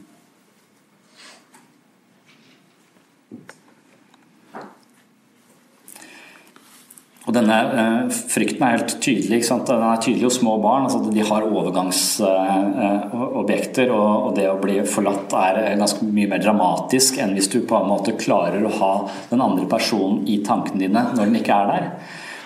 Og 7.29 7.35
denne 7.37 7.57
eh, 7.61 8.09
frykten 8.33 8.63
er 8.65 8.79
helt 8.79 8.95
tydelig. 9.05 9.43
Den 9.69 9.83
er 9.85 10.01
tydelig 10.01 10.25
hos 10.25 10.41
små 10.41 10.57
barn. 10.65 10.89
Altså, 10.89 11.13
de 11.13 11.21
har 11.29 11.45
overgangsobjekter, 11.45 13.85
eh, 13.85 13.93
og, 13.93 14.31
og, 14.31 14.33
det 14.39 14.47
å 14.49 14.63
bli 14.63 14.81
forlatt 14.89 15.29
er 15.37 15.77
ganske 15.77 16.01
mye 16.09 16.25
mer 16.31 16.41
dramatisk 16.41 17.21
enn 17.21 17.35
hvis 17.37 17.53
du 17.53 17.61
på 17.69 17.77
en 17.77 17.85
måte 17.91 18.17
klarer 18.17 18.65
å 18.65 18.73
ha 18.81 19.05
den 19.29 19.45
andre 19.45 19.69
personen 19.69 20.25
i 20.25 20.41
tankene 20.47 20.81
dine 20.87 21.03
når 21.13 21.25
den 21.27 21.37
ikke 21.43 21.53
er 21.59 21.67
der. 21.75 21.85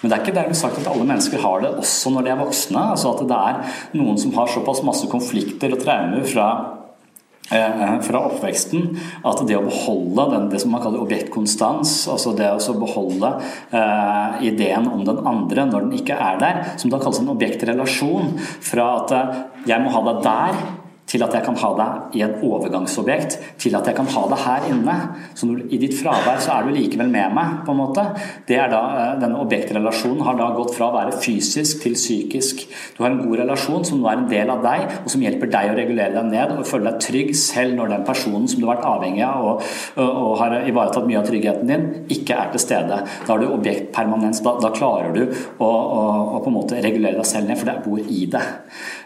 Men 0.02 0.10
det 0.10 0.16
er 0.16 0.22
ikke 0.24 0.38
dermed 0.40 0.58
sagt 0.58 0.82
at 0.82 0.90
alle 0.90 1.06
mennesker 1.06 1.38
har 1.44 1.62
det 1.62 1.78
også 1.78 2.10
når 2.10 2.22
de 2.26 2.30
er 2.34 2.42
voksne. 2.42 2.82
Altså 2.96 3.14
at 3.14 3.22
det 3.30 3.38
er 3.38 3.62
noen 4.00 4.18
som 4.18 4.34
har 4.34 4.50
såpass 4.50 4.82
masse 4.82 5.06
konflikter 5.14 5.70
og 5.76 5.82
traumer 5.84 6.26
fra 6.26 6.46
Eh, 6.56 6.81
fra 8.06 8.22
oppveksten 8.28 8.96
at 9.28 9.42
det 9.48 9.58
å 9.58 9.64
beholde 9.66 10.26
den, 10.34 10.48
det 10.52 10.62
som 10.62 10.72
man 10.74 10.82
kaller 10.84 11.02
objektkonstans, 11.04 11.94
altså 12.12 12.34
det 12.38 12.48
å 12.52 12.76
beholde 12.80 13.34
eh, 13.74 14.44
ideen 14.48 14.88
om 14.90 15.04
den 15.06 15.20
andre 15.28 15.66
når 15.68 15.88
den 15.88 15.98
ikke 16.00 16.16
er 16.16 16.40
der, 16.42 16.62
som 16.80 16.92
da 16.92 17.00
kalles 17.02 17.22
en 17.22 17.32
objektrelasjon, 17.34 18.36
fra 18.40 18.88
at 19.02 19.16
eh, 19.16 19.42
jeg 19.72 19.84
må 19.84 19.92
ha 19.94 20.06
deg 20.08 20.24
der 20.26 20.62
til 21.12 21.24
at 21.26 21.34
jeg 21.36 21.44
kan 21.44 21.58
ha 21.60 21.70
deg 21.78 22.16
i 22.16 22.24
et 22.24 22.42
overgangsobjekt, 22.44 23.38
til 23.60 23.76
at 23.76 23.88
jeg 23.88 23.98
kan 23.98 24.08
ha 24.14 24.22
deg 24.32 24.42
her 24.46 24.68
inne. 24.70 24.96
Så 25.36 25.48
når, 25.48 25.66
i 25.68 25.80
ditt 25.82 25.96
fravær 25.98 26.40
så 26.42 26.56
er 26.56 26.66
du 26.66 26.72
likevel 26.74 27.10
med 27.12 27.36
meg, 27.36 27.58
på 27.66 27.74
en 27.74 27.80
måte. 27.82 28.06
Det 28.48 28.56
er 28.58 28.72
da, 28.72 28.82
eh, 28.96 29.10
Denne 29.22 29.40
objektrelasjonen 29.44 30.24
har 30.26 30.38
da 30.38 30.48
gått 30.56 30.74
fra 30.74 30.88
å 30.88 30.96
være 30.96 31.18
fysisk 31.22 31.82
til 31.84 31.94
psykisk. 31.98 32.64
Du 32.96 33.02
har 33.04 33.12
en 33.12 33.20
god 33.20 33.42
relasjon 33.42 33.84
som 33.86 34.00
nå 34.00 34.08
er 34.08 34.22
en 34.22 34.30
del 34.30 34.50
av 34.50 34.62
deg, 34.64 34.96
og 35.02 35.10
som 35.12 35.22
hjelper 35.22 35.52
deg 35.52 35.70
å 35.70 35.76
regulere 35.76 36.16
deg 36.16 36.30
ned 36.32 36.56
og 36.56 36.66
føle 36.66 36.90
deg 36.90 37.02
trygg 37.04 37.34
selv 37.38 37.76
når 37.78 37.92
den 37.92 38.06
personen 38.08 38.48
som 38.48 38.60
du 38.60 38.66
har 38.66 38.76
vært 38.76 38.88
avhengig 38.88 39.24
av 39.26 39.48
og, 39.52 39.68
og, 39.96 40.10
og 40.10 40.32
har 40.40 40.56
ivaretatt 40.70 41.08
mye 41.08 41.20
av 41.20 41.28
tryggheten 41.28 41.70
din, 41.70 41.86
ikke 42.12 42.38
er 42.38 42.52
til 42.54 42.64
stede. 42.64 43.02
Da 43.26 43.30
har 43.34 43.42
du 43.42 43.50
objektpermanens. 43.52 44.42
Da, 44.44 44.56
da 44.62 44.72
klarer 44.74 45.12
du 45.14 45.22
å, 45.26 45.68
å, 45.68 46.02
å, 46.38 46.42
på 46.42 46.50
en 46.50 46.56
måte 46.56 46.80
regulere 46.82 47.20
deg 47.20 47.28
selv 47.28 47.50
ned, 47.50 47.60
for 47.60 47.70
det 47.70 47.78
bor 47.84 48.00
i 48.02 48.24
det. 48.32 48.42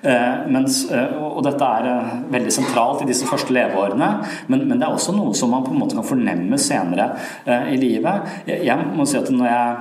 Eh, 0.06 0.46
mens, 0.52 0.84
uh, 0.92 1.16
og 1.32 1.42
dette 1.46 1.72
er 1.80 1.90
veldig 2.32 2.52
sentralt 2.54 3.02
i 3.02 3.08
disse 3.08 3.28
første 3.28 3.54
leveårene. 3.56 4.12
Men, 4.50 4.64
men, 4.66 4.78
det 4.78 4.86
er 4.86 4.94
også 4.94 5.14
noe 5.16 5.34
som 5.36 5.52
man 5.54 5.66
på 5.66 5.74
en 5.74 5.82
måte 5.82 5.98
kan 5.98 6.06
fornemme 6.06 6.58
senere 6.60 7.12
eh, 7.44 7.74
i 7.74 7.80
livet. 7.80 8.32
Jeg, 8.48 8.64
jeg, 8.68 8.88
må 8.96 9.06
si 9.08 9.18
at 9.18 9.30
når 9.32 9.50
jeg 9.50 9.76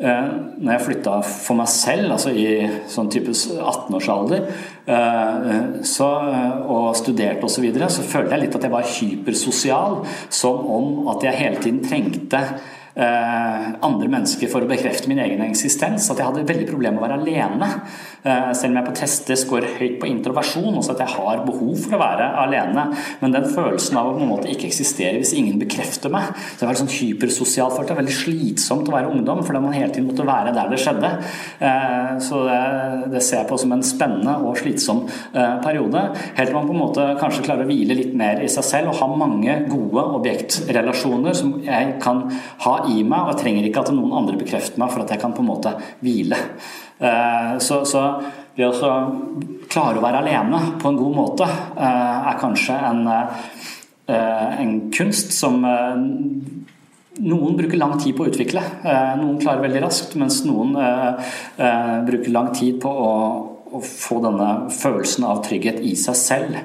eh, 0.00 0.32
når 0.60 0.72
jeg 0.74 0.84
flytta 0.86 1.18
for 1.26 1.60
meg 1.60 1.70
selv, 1.72 2.16
altså 2.16 2.32
i 2.32 2.48
sånn 2.90 3.10
type 3.12 3.34
18-årsalder, 3.34 4.50
eh, 4.96 5.54
så, 5.86 6.10
og 6.64 6.90
studerte 6.98 7.46
osv., 7.46 7.56
så, 7.56 7.64
videre, 7.66 7.92
så 7.92 8.06
følte 8.06 8.36
jeg 8.36 8.46
litt 8.46 8.58
at 8.58 8.68
jeg 8.68 8.74
var 8.74 8.92
hypersosial. 8.96 10.02
Som 10.32 10.68
om 10.78 11.10
at 11.14 11.26
jeg 11.26 11.40
hele 11.44 11.62
tiden 11.62 11.82
trengte 11.86 12.44
andre 12.96 14.08
mennesker 14.10 14.50
for 14.50 14.64
å 14.64 14.68
bekrefte 14.70 15.08
min 15.10 15.20
egen 15.22 15.42
eksistens. 15.46 16.08
At 16.10 16.18
jeg 16.18 16.26
hadde 16.26 16.46
veldig 16.48 16.66
problemer 16.68 16.98
med 16.98 17.02
å 17.02 17.06
være 17.06 17.20
alene. 17.20 17.68
Eh, 18.22 18.50
selv 18.52 18.74
om 18.74 18.78
jeg 18.80 18.86
på 18.90 18.94
tester 18.98 19.38
scorer 19.38 19.76
høyt 19.78 19.96
på 20.00 20.08
introversjon, 20.10 20.74
også 20.76 20.92
at 20.92 21.02
jeg 21.04 21.14
har 21.14 21.40
behov 21.46 21.72
for 21.80 21.96
å 21.96 22.00
være 22.02 22.26
alene. 22.42 22.84
Men 23.22 23.36
den 23.36 23.48
følelsen 23.48 23.96
av 23.96 24.10
å 24.10 24.16
på 24.18 24.24
en 24.24 24.32
måte 24.34 24.50
ikke 24.52 24.68
eksistere 24.68 25.20
hvis 25.20 25.32
ingen 25.38 25.56
bekrefter 25.60 26.12
meg 26.12 26.28
Det 26.58 26.66
var 26.66 26.76
sånn 26.76 26.90
hypersosialt 26.90 27.74
for 27.74 27.86
Det 27.86 27.94
er 27.94 28.00
veldig 28.02 28.16
slitsomt 28.16 28.90
å 28.90 28.94
være 28.94 29.12
ungdom, 29.14 29.40
fordi 29.46 29.62
man 29.64 29.76
hele 29.76 29.92
tiden 29.94 30.10
måtte 30.10 30.26
være 30.28 30.52
der 30.56 30.68
det 30.70 30.80
skjedde. 30.82 31.10
Eh, 31.64 32.12
så 32.26 32.42
det, 32.44 32.60
det 33.14 33.22
ser 33.24 33.40
jeg 33.40 33.48
på 33.48 33.60
som 33.60 33.72
en 33.76 33.86
spennende 33.86 34.36
og 34.44 34.58
slitsom 34.60 35.06
eh, 35.08 35.56
periode. 35.64 36.04
Helt 36.36 36.50
til 36.50 36.58
man 36.58 36.68
på 36.68 36.76
en 36.76 36.82
måte 36.82 37.06
kanskje 37.20 37.46
klarer 37.46 37.64
å 37.64 37.70
hvile 37.70 37.96
litt 37.96 38.12
mer 38.18 38.42
i 38.44 38.50
seg 38.52 38.66
selv 38.66 38.92
og 38.92 39.00
ha 39.00 39.08
mange 39.24 39.56
gode 39.70 40.04
objektrelasjoner 40.20 41.36
som 41.36 41.56
jeg 41.64 41.96
kan 42.04 42.26
ha 42.66 42.74
i 42.88 43.02
meg, 43.04 43.18
og 43.20 43.32
jeg 43.32 43.40
trenger 43.42 43.66
ikke 43.68 43.82
at 43.84 43.92
noen 43.94 44.14
andre 44.22 44.38
bekrefter 44.40 44.80
meg 44.80 44.92
for 44.92 45.04
at 45.04 45.12
jeg 45.12 45.22
kan 45.22 45.34
på 45.36 45.44
en 45.44 45.50
måte 45.50 45.74
hvile. 46.00 46.38
Eh, 47.00 47.52
så, 47.64 47.82
så 47.88 48.04
det 48.56 48.66
å 48.68 48.72
klare 49.70 50.00
å 50.00 50.04
være 50.04 50.20
alene 50.20 50.60
på 50.80 50.90
en 50.90 50.98
god 50.98 51.14
måte 51.16 51.46
eh, 51.46 52.16
er 52.32 52.40
kanskje 52.40 52.76
en, 52.90 53.06
eh, 53.08 54.48
en 54.64 54.74
kunst 54.92 55.32
som 55.36 55.62
noen 57.20 57.56
bruker 57.56 57.80
lang 57.80 57.96
tid 58.00 58.14
på 58.16 58.24
å 58.24 58.30
utvikle. 58.30 58.62
Noen 59.20 59.40
klarer 59.42 59.64
veldig 59.66 59.82
raskt, 59.84 60.14
mens 60.16 60.40
noen 60.46 60.72
bruker 62.06 62.32
lang 62.32 62.48
tid 62.56 62.78
på 62.80 62.88
å 62.88 63.10
å 63.70 63.80
få 63.84 64.18
denne 64.24 64.48
følelsen 64.74 65.26
av 65.28 65.42
trygghet 65.44 65.80
i 65.86 65.92
seg 65.98 66.16
selv. 66.18 66.56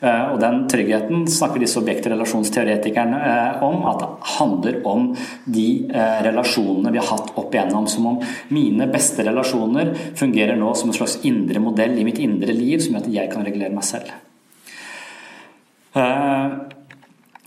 Eh, 0.00 0.24
og 0.32 0.40
den 0.42 0.62
tryggheten 0.70 1.26
snakker 1.30 1.62
disse 1.62 1.78
objektrelasjonsteoretikerne 1.82 3.20
eh, 3.30 3.62
om, 3.66 3.84
at 3.90 4.00
det 4.02 4.08
handler 4.38 4.80
om 4.88 5.10
de 5.44 5.66
eh, 5.92 6.18
relasjonene 6.26 6.92
vi 6.94 7.02
har 7.02 7.10
hatt 7.12 7.32
opp 7.40 7.54
igjennom. 7.54 7.86
Som 7.90 8.08
om 8.14 8.18
mine 8.54 8.88
beste 8.90 9.26
relasjoner 9.26 9.92
fungerer 10.18 10.58
nå 10.58 10.72
som 10.78 10.90
en 10.90 10.98
slags 10.98 11.20
indre 11.28 11.62
modell 11.62 11.98
i 12.00 12.08
mitt 12.08 12.20
indre 12.22 12.56
liv, 12.56 12.80
som 12.80 12.96
gjør 12.96 13.06
at 13.06 13.14
jeg 13.20 13.32
kan 13.34 13.46
regulere 13.46 13.76
meg 13.76 13.86
selv. 13.86 14.18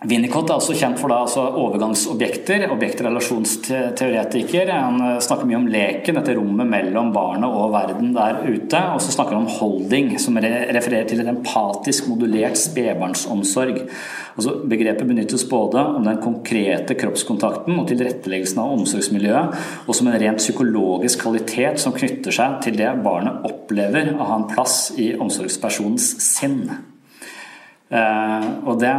Winnicott 0.03 0.49
er 0.51 0.57
også 0.59 0.73
kjent 0.75 0.99
for 0.99 1.07
da, 1.07 1.21
altså 1.23 1.45
overgangsobjekter, 1.61 2.65
objektrelasjonsteoretiker. 2.73 4.71
Han 4.75 4.99
eh, 4.99 5.21
snakker 5.23 5.47
mye 5.47 5.61
om 5.61 5.69
leken, 5.71 6.17
dette 6.19 6.35
rommet 6.35 6.67
mellom 6.67 7.13
barnet 7.15 7.47
og 7.47 7.71
verden 7.71 8.11
der 8.15 8.41
ute. 8.43 8.81
Og 8.91 8.99
så 9.03 9.13
snakker 9.15 9.37
han 9.37 9.45
om 9.45 9.55
holding, 9.61 10.11
som 10.19 10.35
refererer 10.41 11.07
til 11.07 11.23
en 11.23 11.31
empatisk 11.37 12.09
modulert 12.11 12.59
spedbarnsomsorg. 12.59 13.79
Altså, 14.33 14.57
begrepet 14.67 15.07
benyttes 15.07 15.47
både 15.47 15.79
om 15.95 16.03
den 16.03 16.19
konkrete 16.23 16.97
kroppskontakten 16.99 17.79
og 17.79 17.87
tilretteleggelsen 17.87 18.59
av 18.59 18.73
omsorgsmiljøet, 18.75 19.59
og 19.87 19.95
som 19.95 20.09
en 20.09 20.19
rent 20.19 20.43
psykologisk 20.43 21.23
kvalitet 21.23 21.79
som 21.79 21.95
knytter 21.95 22.35
seg 22.35 22.59
til 22.65 22.75
det 22.81 22.91
barnet 23.05 23.45
opplever 23.47 24.17
å 24.17 24.27
ha 24.27 24.41
en 24.41 24.49
plass 24.51 24.89
i 24.99 25.13
omsorgspersonens 25.15 26.17
sinn. 26.25 26.65
Eh, 27.93 28.45
og 28.65 28.79
det 28.81 28.93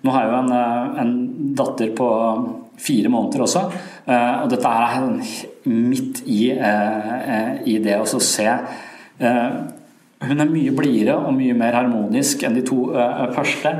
nå 0.00 0.12
har 0.14 0.24
jeg 0.24 0.32
jo 0.32 0.38
en, 0.38 0.52
eh, 0.56 1.00
en 1.02 1.12
datter 1.56 1.92
på 1.96 2.08
fire 2.80 3.10
måneder 3.12 3.44
også, 3.44 3.64
eh, 4.06 4.42
og 4.42 4.48
dette 4.52 4.68
er 4.68 5.10
midt 5.68 6.22
i, 6.26 6.50
eh, 6.52 7.50
i 7.66 7.78
det 7.78 7.98
å 8.00 8.20
se 8.20 8.48
Hun 10.20 10.40
er 10.40 10.48
mye 10.48 10.72
blidere 10.76 11.14
og 11.16 11.32
mye 11.32 11.54
mer 11.56 11.72
harmonisk 11.72 12.42
enn 12.44 12.54
de 12.54 12.62
to 12.62 12.92
første 13.32 13.72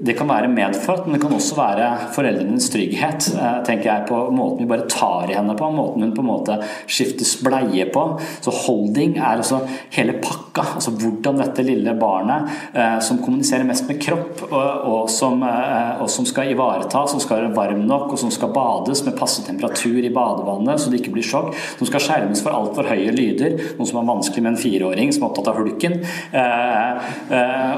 det 0.00 0.14
kan 0.16 0.30
være 0.30 0.48
medfødt, 0.48 1.04
men 1.04 1.16
det 1.16 1.20
kan 1.20 1.34
også 1.36 1.56
være 1.58 1.86
foreldrenes 2.14 2.70
trygghet. 2.72 3.26
Eh, 3.36 3.56
tenker 3.66 3.90
jeg 3.90 4.06
på 4.08 4.20
Måten 4.32 4.64
vi 4.64 4.68
bare 4.70 4.86
tar 4.88 5.28
i 5.28 5.34
henne 5.36 5.52
på, 5.58 5.66
måten 5.74 6.06
hun 6.06 6.14
på 6.16 6.22
en 6.24 6.28
måte 6.30 6.56
skiftes 6.88 7.34
bleie 7.44 7.84
på. 7.92 8.04
Så 8.40 8.54
holding 8.62 9.18
er 9.18 9.34
altså 9.34 9.58
hele 9.92 10.14
pakka. 10.22 10.64
altså 10.78 10.94
Hvordan 10.96 11.42
dette 11.42 11.64
lille 11.66 11.92
barnet 12.00 12.48
eh, 12.72 12.96
som 13.04 13.20
kommuniserer 13.20 13.66
mest 13.68 13.88
med 13.90 14.00
kropp, 14.00 14.40
og, 14.48 15.10
som, 15.12 15.42
eh, 15.44 16.00
og, 16.00 16.08
som, 16.08 16.24
skal 16.28 16.54
ivaretas, 16.54 17.12
som 17.12 17.20
skal 17.20 17.42
være 17.42 17.52
varm 17.58 17.84
nok, 17.84 18.14
og 18.14 18.22
som 18.22 18.32
skal 18.32 18.54
bades 18.56 19.04
med 19.04 19.18
passe 19.20 19.44
temperatur 19.44 20.00
i 20.00 20.12
badevannet 20.14 20.80
så 20.80 20.88
det 20.88 21.02
ikke 21.02 21.14
blir 21.18 21.28
sjokk, 21.28 21.52
som 21.76 21.90
skal 21.90 22.04
skjermes 22.06 22.40
for 22.44 22.56
altfor 22.56 22.88
høye 22.88 23.12
lyder, 23.12 23.58
noe 23.76 23.88
som 23.88 24.00
er 24.00 24.08
vanskelig 24.08 24.46
med 24.46 24.54
en 24.54 24.60
fireåring 24.64 25.12
som 25.12 25.26
er 25.26 25.28
opptatt 25.28 25.52
av 25.52 25.60
hulken, 25.60 26.00
eh, 26.32 27.12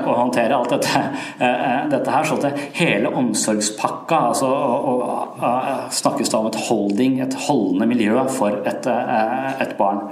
og 0.06 0.14
håndtere 0.20 0.54
alt 0.54 0.76
dette, 0.76 1.04
eh, 1.42 1.90
dette 2.12 2.18
her, 2.18 2.24
så 2.24 2.46
at 2.46 2.60
hele 2.76 3.08
omsorgspakka 3.08 4.18
altså, 4.32 4.46
og, 4.46 4.88
og, 4.88 5.38
og, 5.40 5.92
snakkes 5.92 6.32
da 6.32 6.40
om 6.40 6.50
et 6.50 6.60
holding, 6.68 7.20
et 7.22 7.36
holdende 7.46 7.88
miljø 7.90 8.26
for 8.32 8.62
et, 8.66 8.86
eh, 8.86 9.62
et 9.62 9.76
barn. 9.78 10.10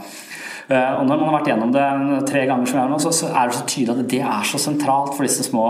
Og 0.71 1.03
når 1.03 1.19
man 1.19 1.27
har 1.27 1.35
vært 1.35 1.49
gjennom 1.51 1.73
det 1.75 1.85
tre 2.31 2.45
ganger, 2.47 2.69
som 2.71 2.77
jeg 2.79 2.85
har 2.85 2.91
nå, 2.93 2.99
så 3.03 3.29
er 3.31 3.49
det 3.49 3.57
så 3.57 3.65
tydelig 3.67 3.95
at 3.97 4.11
det 4.13 4.21
er 4.23 4.45
så 4.47 4.59
sentralt 4.63 5.17
for 5.17 5.27
disse 5.27 5.43
små, 5.43 5.65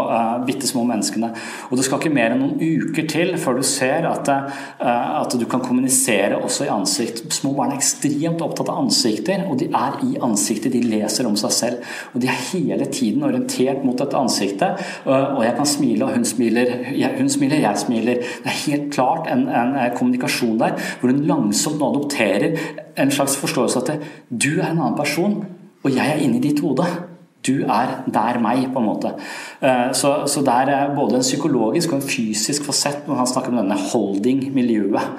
bitte 0.44 0.68
små 0.68 0.82
menneskene. 0.90 1.30
Og 1.70 1.78
det 1.78 1.86
skal 1.86 2.02
ikke 2.02 2.12
mer 2.12 2.34
enn 2.34 2.42
noen 2.42 2.60
uker 2.60 3.06
til 3.08 3.32
før 3.40 3.56
du 3.56 3.64
ser 3.64 4.04
at, 4.10 4.28
at 4.28 5.36
du 5.40 5.46
kan 5.48 5.64
kommunisere 5.64 6.36
også 6.36 6.66
i 6.66 6.72
ansikt. 6.74 7.22
Små 7.32 7.54
barn 7.56 7.72
er 7.72 7.80
ekstremt 7.80 8.44
opptatt 8.44 8.68
av 8.68 8.82
ansikter, 8.82 9.46
og 9.48 9.56
de 9.62 9.70
er 9.70 9.96
i 10.04 10.18
ansiktet. 10.20 10.76
De 10.76 10.84
leser 10.84 11.28
om 11.30 11.38
seg 11.40 11.56
selv. 11.56 11.88
Og 12.12 12.20
de 12.20 12.28
er 12.28 12.44
hele 12.50 12.90
tiden 12.92 13.24
orientert 13.24 13.80
mot 13.86 13.96
dette 13.96 14.20
ansiktet. 14.20 14.84
Og 15.08 15.40
jeg 15.46 15.56
kan 15.56 15.72
smile, 15.72 16.10
og 16.10 16.18
hun 16.18 16.28
smiler, 16.28 16.74
hun 17.16 17.32
smiler, 17.32 17.64
jeg 17.64 17.84
smiler. 17.86 18.20
Det 18.44 18.52
er 18.52 18.60
helt 18.66 18.92
klart 18.92 19.32
en, 19.32 19.48
en 19.48 19.74
kommunikasjon 19.96 20.60
der 20.60 20.76
hvor 21.00 21.08
hun 21.08 21.24
langsomt 21.24 21.80
nå 21.80 21.88
adopterer 21.94 22.88
en 23.00 23.14
slags 23.14 23.36
forståelse 23.40 23.82
at 23.82 24.04
du 24.30 24.52
er 24.58 24.70
en 24.70 24.78
annen 24.78 24.98
person, 24.98 25.40
og 25.82 25.94
jeg 25.94 26.12
er 26.12 26.20
inni 26.24 26.42
ditt 26.42 26.60
hode. 26.64 26.86
Du 27.46 27.62
er 27.64 28.02
der 28.12 28.36
meg, 28.42 28.66
på 28.72 28.82
en 28.82 28.84
måte. 28.84 29.14
Så, 29.96 30.10
så 30.28 30.42
det 30.44 30.56
er 30.68 30.90
både 30.92 31.16
en 31.16 31.24
psykologisk 31.24 31.94
og 31.94 32.02
en 32.02 32.04
fysisk 32.04 32.66
fasett 32.68 33.06
når 33.08 33.22
han 33.22 33.30
snakker 33.30 33.54
om 33.54 33.62
denne 33.62 33.78
holding-miljøet. 33.80 35.14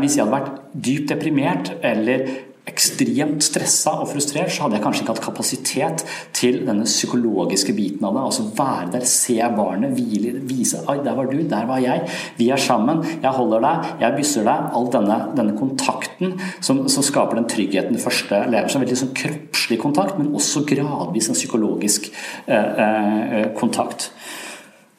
Hvis 0.00 0.16
jeg 0.16 0.24
hadde 0.24 0.38
vært 0.38 0.62
dypt 0.72 1.12
deprimert 1.12 1.74
eller 1.84 2.24
ekstremt 2.68 3.42
stressa 3.44 3.94
og 4.02 4.10
frustrert, 4.10 4.50
så 4.52 4.64
hadde 4.64 4.76
jeg 4.76 4.84
kanskje 4.84 5.02
ikke 5.04 5.14
hatt 5.14 5.24
kapasitet 5.24 6.02
til 6.36 6.60
denne 6.66 6.84
psykologiske 6.84 7.72
biten 7.76 8.04
av 8.06 8.16
det. 8.16 8.24
Altså 8.28 8.44
være 8.56 8.90
der, 8.94 9.06
se 9.08 9.38
barnet, 9.56 9.94
hvile, 9.96 10.34
vise 10.48 10.82
Oi, 10.90 10.98
der 11.04 11.16
var 11.16 11.30
du, 11.30 11.38
der 11.48 11.66
var 11.68 11.80
jeg. 11.82 12.04
Vi 12.36 12.50
er 12.52 12.60
sammen. 12.60 13.02
Jeg 13.22 13.32
holder 13.36 13.64
deg, 13.64 13.88
jeg 14.04 14.16
bysser 14.18 14.46
deg. 14.48 14.68
All 14.76 14.90
denne, 14.92 15.18
denne 15.38 15.56
kontakten 15.58 16.36
som, 16.60 16.84
som, 16.88 17.06
skaper 17.10 17.40
den 17.40 17.48
tryggheten 17.50 17.96
det 17.96 18.04
første 18.04 18.44
lever 18.52 18.70
som. 18.70 18.84
Veldig 18.84 19.00
sånn 19.02 19.16
kroppslig 19.16 19.80
kontakt, 19.80 20.20
men 20.20 20.32
også 20.36 20.64
gradvis 20.68 21.30
en 21.32 21.38
psykologisk 21.38 22.10
eh, 22.46 22.84
eh, 22.84 23.50
kontakt. 23.58 24.10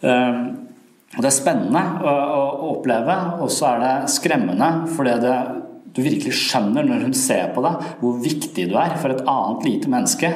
Eh, 0.02 0.44
og 1.12 1.20
Det 1.20 1.28
er 1.28 1.36
spennende 1.36 1.82
å, 2.08 2.12
å 2.12 2.70
oppleve, 2.78 3.18
og 3.44 3.52
så 3.52 3.74
er 3.74 3.84
det 3.84 3.96
skremmende. 4.14 4.72
fordi 4.96 5.18
det 5.24 5.36
du 5.92 6.00
virkelig 6.06 6.32
skjønner 6.40 6.86
når 6.88 7.08
hun 7.08 7.16
ser 7.18 7.50
på 7.56 7.64
deg, 7.66 7.88
hvor 8.00 8.20
viktig 8.24 8.68
du 8.72 8.78
er 8.80 8.94
for 9.02 9.12
et 9.12 9.26
annet 9.28 9.66
lite 9.68 9.92
menneske. 9.92 10.30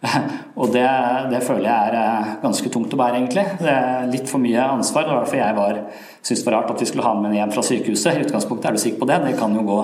Og 0.60 0.70
det, 0.72 0.86
det 1.32 1.40
føler 1.44 1.66
jeg 1.66 1.88
er 1.90 1.96
eh, 1.98 2.28
ganske 2.44 2.70
tungt 2.72 2.94
å 2.94 2.98
bære, 3.00 3.18
egentlig. 3.18 3.42
Det 3.60 3.72
er 3.72 4.06
litt 4.12 4.30
for 4.30 4.40
mye 4.42 4.68
ansvar. 4.76 5.04
Det 5.04 5.12
var 5.12 5.24
derfor 5.26 5.40
jeg 5.40 5.82
syntes 6.20 6.44
det 6.44 6.46
var 6.46 6.56
rart 6.56 6.70
at 6.72 6.84
vi 6.84 6.88
skulle 6.88 7.06
ha 7.06 7.14
med 7.16 7.26
henne 7.28 7.40
hjem 7.40 7.54
fra 7.56 7.64
sykehuset. 7.66 8.12
I 8.14 8.24
utgangspunktet 8.24 8.70
er 8.70 8.78
du 8.78 8.82
sikker 8.84 9.02
på 9.02 9.08
det? 9.10 9.18
Det 9.26 9.34
kan 9.40 9.56
jo 9.58 9.64
gå 9.66 9.80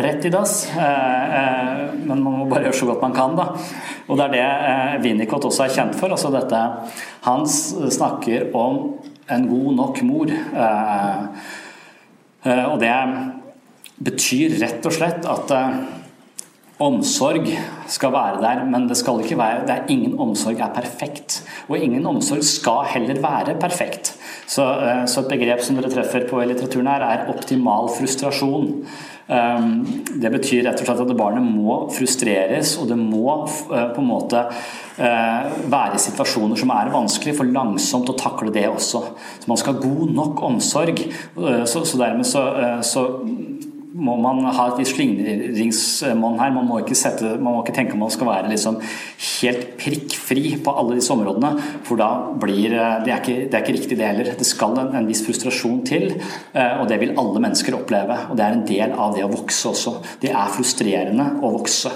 rett 0.00 0.28
i 0.28 0.32
dass. 0.32 0.54
Eh, 0.70 1.34
eh, 1.40 1.82
men 2.04 2.22
man 2.22 2.38
må 2.38 2.46
bare 2.52 2.68
gjøre 2.68 2.78
så 2.78 2.88
godt 2.92 3.04
man 3.04 3.16
kan, 3.16 3.34
da. 3.40 3.48
Og 4.06 4.20
det 4.20 4.28
er 4.28 4.36
det 4.36 5.02
Winnicott 5.04 5.50
også 5.50 5.66
er 5.66 5.74
kjent 5.74 5.98
for. 5.98 6.14
Altså 6.14 6.30
dette 6.34 6.62
Han 7.26 7.44
snakker 7.50 8.54
om 8.56 8.80
en 9.30 9.50
god 9.50 9.76
nok 9.82 10.00
mor. 10.06 10.32
Og 12.70 12.80
det 12.80 12.88
betyr 14.00 14.58
rett 14.60 14.86
og 14.88 14.94
slett 14.96 15.26
at 15.28 15.52
eh, 15.54 15.80
omsorg 16.80 17.50
skal 17.92 18.14
være 18.14 18.40
der, 18.40 18.62
men 18.70 18.86
det 18.88 18.96
skal 18.96 19.20
ikke 19.20 19.36
være 19.36 19.66
det 19.68 19.74
er 19.74 19.92
Ingen 19.92 20.16
omsorg 20.20 20.60
er 20.64 20.72
perfekt. 20.72 21.42
Og 21.68 21.76
ingen 21.78 22.06
omsorg 22.08 22.44
skal 22.46 22.88
heller 22.94 23.20
være 23.20 23.58
perfekt. 23.60 24.14
Så, 24.46 24.64
eh, 24.64 25.04
så 25.06 25.20
et 25.20 25.32
begrep 25.34 25.60
som 25.62 25.76
dere 25.76 25.92
treffer 25.92 26.26
på 26.30 26.40
i 26.40 26.48
litteraturen 26.48 26.88
her, 26.88 27.04
er 27.04 27.32
optimal 27.32 27.92
frustrasjon. 27.98 28.84
Um, 29.30 29.84
det 30.18 30.26
betyr 30.34 30.64
rett 30.66 30.80
og 30.82 30.88
slett 30.88 31.00
at 31.04 31.12
barnet 31.14 31.44
må 31.46 31.76
frustreres, 31.94 32.72
og 32.82 32.88
det 32.90 32.96
må 32.98 33.36
på 33.46 34.02
en 34.02 34.08
måte 34.08 34.40
være 34.98 36.00
situasjoner 36.02 36.58
som 36.58 36.72
er 36.74 36.90
vanskelig, 36.90 37.36
for 37.38 37.52
langsomt 37.54 38.10
å 38.10 38.16
takle 38.18 38.50
det 38.50 38.66
også. 38.66 39.04
Så 39.44 39.52
man 39.52 39.60
skal 39.60 39.76
ha 39.76 39.84
god 39.84 40.10
nok 40.16 40.42
omsorg. 40.48 41.04
Så, 41.36 41.84
så, 41.84 42.00
dermed 42.00 42.26
så, 42.26 42.42
så 42.82 43.06
må 43.90 44.14
man 44.22 44.44
ha 44.54 44.66
et 44.70 44.86
slingringsmonn 44.86 46.38
her. 46.38 46.52
Man 46.54 46.68
må, 46.68 46.78
sette, 46.94 47.34
man 47.40 47.56
må 47.56 47.62
ikke 47.64 47.74
tenke 47.74 47.98
man 47.98 48.12
skal 48.12 48.28
være 48.28 48.52
liksom 48.52 48.78
helt 48.82 49.64
prikkfri 49.80 50.54
på 50.62 50.74
alle 50.78 50.98
disse 51.00 51.12
områdene. 51.14 51.52
For 51.86 52.00
da 52.00 52.10
blir 52.42 52.76
det 52.76 53.10
er 53.10 53.18
ikke, 53.18 53.48
det 53.50 53.58
er 53.58 53.64
ikke 53.64 53.76
riktig, 53.78 53.98
det 53.98 54.06
heller. 54.06 54.30
Det 54.38 54.46
skal 54.46 54.78
en, 54.78 54.92
en, 54.98 55.10
viss 55.10 55.24
frustrasjon 55.26 55.82
til, 55.88 56.12
eh, 56.54 56.78
og 56.78 56.86
det 56.90 57.00
vil 57.02 57.16
alle 57.18 57.42
mennesker 57.42 57.80
oppleve. 57.80 58.20
Og 58.30 58.38
det 58.38 58.46
er 58.46 58.56
en 58.56 58.66
del 58.68 58.94
av 58.94 59.16
det 59.16 59.26
å 59.26 59.32
vokse 59.32 59.72
også. 59.72 59.96
Det 60.22 60.30
er 60.30 60.54
frustrerende 60.54 61.32
å 61.42 61.54
vokse. 61.56 61.92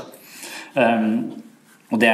Um, 0.75 1.44
og 1.95 2.01
det, 2.03 2.11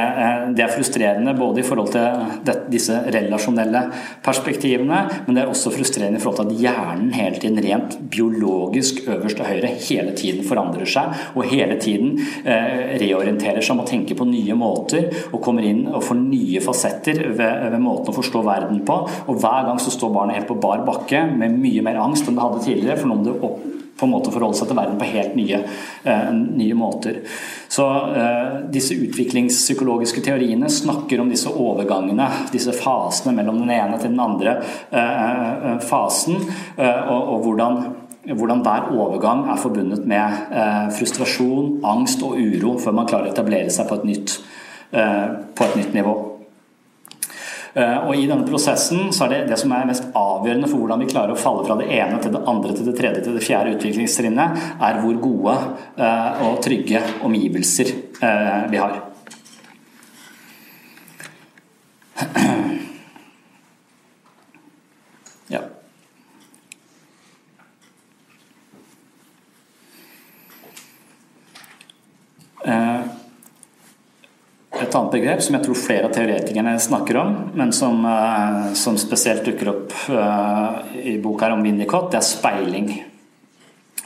det, 0.53 0.61
er 0.61 0.73
frustrerende 0.75 1.33
både 1.37 1.63
i 1.63 1.65
forhold 1.65 1.89
til 1.95 2.59
disse 2.69 2.99
relasjonelle 3.13 3.81
perspektivene, 4.21 4.99
men 5.25 5.37
det 5.37 5.41
er 5.41 5.49
også 5.49 5.73
frustrerende 5.73 6.19
i 6.19 6.21
forhold 6.21 6.51
til 6.51 6.51
at 6.53 6.61
hjernen 6.61 7.09
hele 7.15 7.41
tiden 7.41 7.57
rent 7.65 7.97
biologisk 8.13 9.01
øverst 9.07 9.39
til 9.39 9.49
høyre 9.49 9.73
hele 9.87 10.13
tiden 10.17 10.45
forandrer 10.45 10.85
seg 10.85 11.17
og 11.33 11.49
hele 11.49 11.79
tiden 11.81 12.13
eh, 12.45 12.93
reorienterer 13.01 13.61
seg 13.63 13.73
om 13.73 13.83
å 13.83 13.89
tenke 13.89 14.17
på 14.17 14.27
nye 14.29 14.57
måter 14.57 15.09
og 15.31 15.41
kommer 15.41 15.65
inn 15.65 15.87
og 15.89 16.05
får 16.05 16.21
nye 16.21 16.61
fasetter 16.61 17.23
ved, 17.31 17.67
ved, 17.73 17.79
måten 17.81 18.13
å 18.13 18.17
forstå 18.19 18.45
verden 18.45 18.83
på. 18.85 19.01
Og 19.25 19.41
hver 19.41 19.65
gang 19.65 19.81
så 19.81 19.93
står 19.93 20.13
barnet 20.13 20.37
helt 20.37 20.51
på 20.51 20.61
bar 20.61 20.85
bakke 20.85 21.25
med 21.31 21.57
mye 21.57 21.85
mer 21.85 22.03
angst 22.05 22.29
enn 22.29 22.37
det 22.37 22.45
hadde 22.45 22.65
tidligere. 22.67 22.99
for 23.01 23.09
noen 23.09 23.25
det 23.25 23.39
opp 23.41 23.80
på 24.01 24.07
en 24.07 24.13
måte 24.15 24.33
forholde 24.33 24.57
seg 24.57 24.71
til 24.71 24.77
verden 24.79 24.97
på 24.97 25.09
helt 25.11 25.35
nye, 25.37 25.61
uh, 26.07 26.29
nye 26.33 26.77
måter. 26.77 27.19
Så 27.71 27.85
uh, 27.85 28.55
disse 28.73 28.97
utviklingspsykologiske 28.97 30.23
teoriene 30.25 30.69
snakker 30.73 31.21
om 31.21 31.29
disse 31.29 31.53
overgangene, 31.53 32.27
disse 32.53 32.73
fasene 32.73 33.35
mellom 33.37 33.61
den 33.61 33.75
ene 33.77 34.01
til 34.01 34.09
den 34.09 34.23
andre 34.23 34.57
uh, 34.89 35.77
fasen, 35.85 36.41
og, 36.81 37.21
og 37.35 37.45
hvordan, 37.45 37.79
hvordan 38.33 38.65
hver 38.65 38.89
overgang 38.95 39.45
er 39.51 39.61
forbundet 39.61 40.07
med 40.09 40.91
frustrasjon, 40.97 41.77
angst 41.85 42.23
og 42.25 42.37
uro 42.39 42.75
før 42.81 42.97
man 42.97 43.09
klarer 43.09 43.29
å 43.29 43.35
etablere 43.35 43.73
seg 43.73 43.89
på 43.89 43.99
et 43.99 44.07
nytt, 44.09 44.37
på 44.91 45.67
et 45.67 45.79
nytt 45.79 45.97
nivå. 45.97 46.15
Eh, 47.73 47.97
og 48.03 48.15
I 48.15 48.25
denne 48.27 48.47
prosessen 48.47 49.13
så 49.15 49.25
er 49.25 49.31
det 49.31 49.41
det 49.51 49.59
som 49.61 49.71
er 49.75 49.87
mest 49.87 50.09
avgjørende 50.17 50.67
for 50.67 50.83
hvordan 50.83 51.03
vi 51.03 51.11
klarer 51.11 51.35
å 51.35 51.39
falle 51.39 51.63
fra 51.67 51.77
det 51.79 51.87
ene 51.95 52.19
til 52.23 52.33
det 52.35 52.43
andre 52.51 52.75
til 52.75 52.89
det 52.89 52.97
tredje 52.97 53.23
til 53.23 53.37
det 53.37 53.45
fjerde 53.45 53.75
utviklingstrinnet, 53.77 54.59
er 54.83 54.99
hvor 55.03 55.21
gode 55.23 55.55
eh, 55.95 56.41
og 56.47 56.59
trygge 56.65 57.03
omgivelser 57.27 57.93
eh, 58.19 58.61
vi 58.73 58.83
har. 58.83 58.99
Ja. 65.51 65.65
Et 74.91 74.95
annet 74.99 75.13
begrep 75.15 75.39
som 75.39 75.55
jeg 75.55 75.63
tror 75.63 75.77
flere 75.79 76.07
av 76.09 76.11
teoretikerne 76.11 76.73
snakker 76.83 77.15
om, 77.15 77.29
men 77.55 77.69
som, 77.71 78.03
eh, 78.03 78.73
som 78.75 78.97
spesielt 78.99 79.45
dukker 79.47 79.69
opp 79.71 79.93
eh, 80.11 80.97
i 81.13 81.13
boka 81.23 81.47
om 81.53 81.63
Winnicott, 81.63 82.09
det 82.11 82.17
er 82.19 82.25
speiling. 82.27 82.89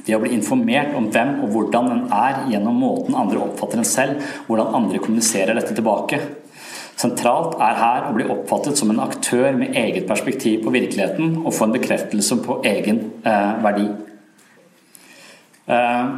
Det 0.05 0.13
å 0.13 0.19
bli 0.21 0.35
informert 0.35 0.93
om 0.93 1.07
hvem 1.09 1.39
og 1.41 1.49
hvordan 1.55 1.89
en 1.89 2.03
er 2.13 2.43
gjennom 2.51 2.77
måten 2.77 3.17
andre 3.17 3.41
oppfatter 3.47 3.81
en 3.81 3.87
selv, 3.89 4.21
hvordan 4.45 4.77
andre 4.77 5.01
kommuniserer 5.01 5.57
dette 5.57 5.73
tilbake. 5.73 6.19
Sentralt 7.01 7.57
er 7.57 7.81
her 7.81 8.05
å 8.05 8.13
bli 8.13 8.29
oppfattet 8.29 8.77
som 8.77 8.93
en 8.93 9.01
aktør 9.07 9.57
med 9.57 9.73
eget 9.73 10.05
perspektiv 10.05 10.67
på 10.67 10.75
virkeligheten 10.77 11.39
og 11.41 11.57
få 11.57 11.65
en 11.65 11.75
bekreftelse 11.79 12.37
på 12.45 12.59
egen 12.61 13.01
eh, 13.25 13.57
verdi. 13.65 13.89
Eh, 15.65 16.15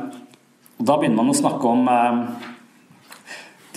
da 0.77 0.99
begynner 0.99 1.21
man 1.23 1.31
å 1.31 1.39
snakke 1.39 1.71
om 1.71 1.87
eh, 1.87 2.53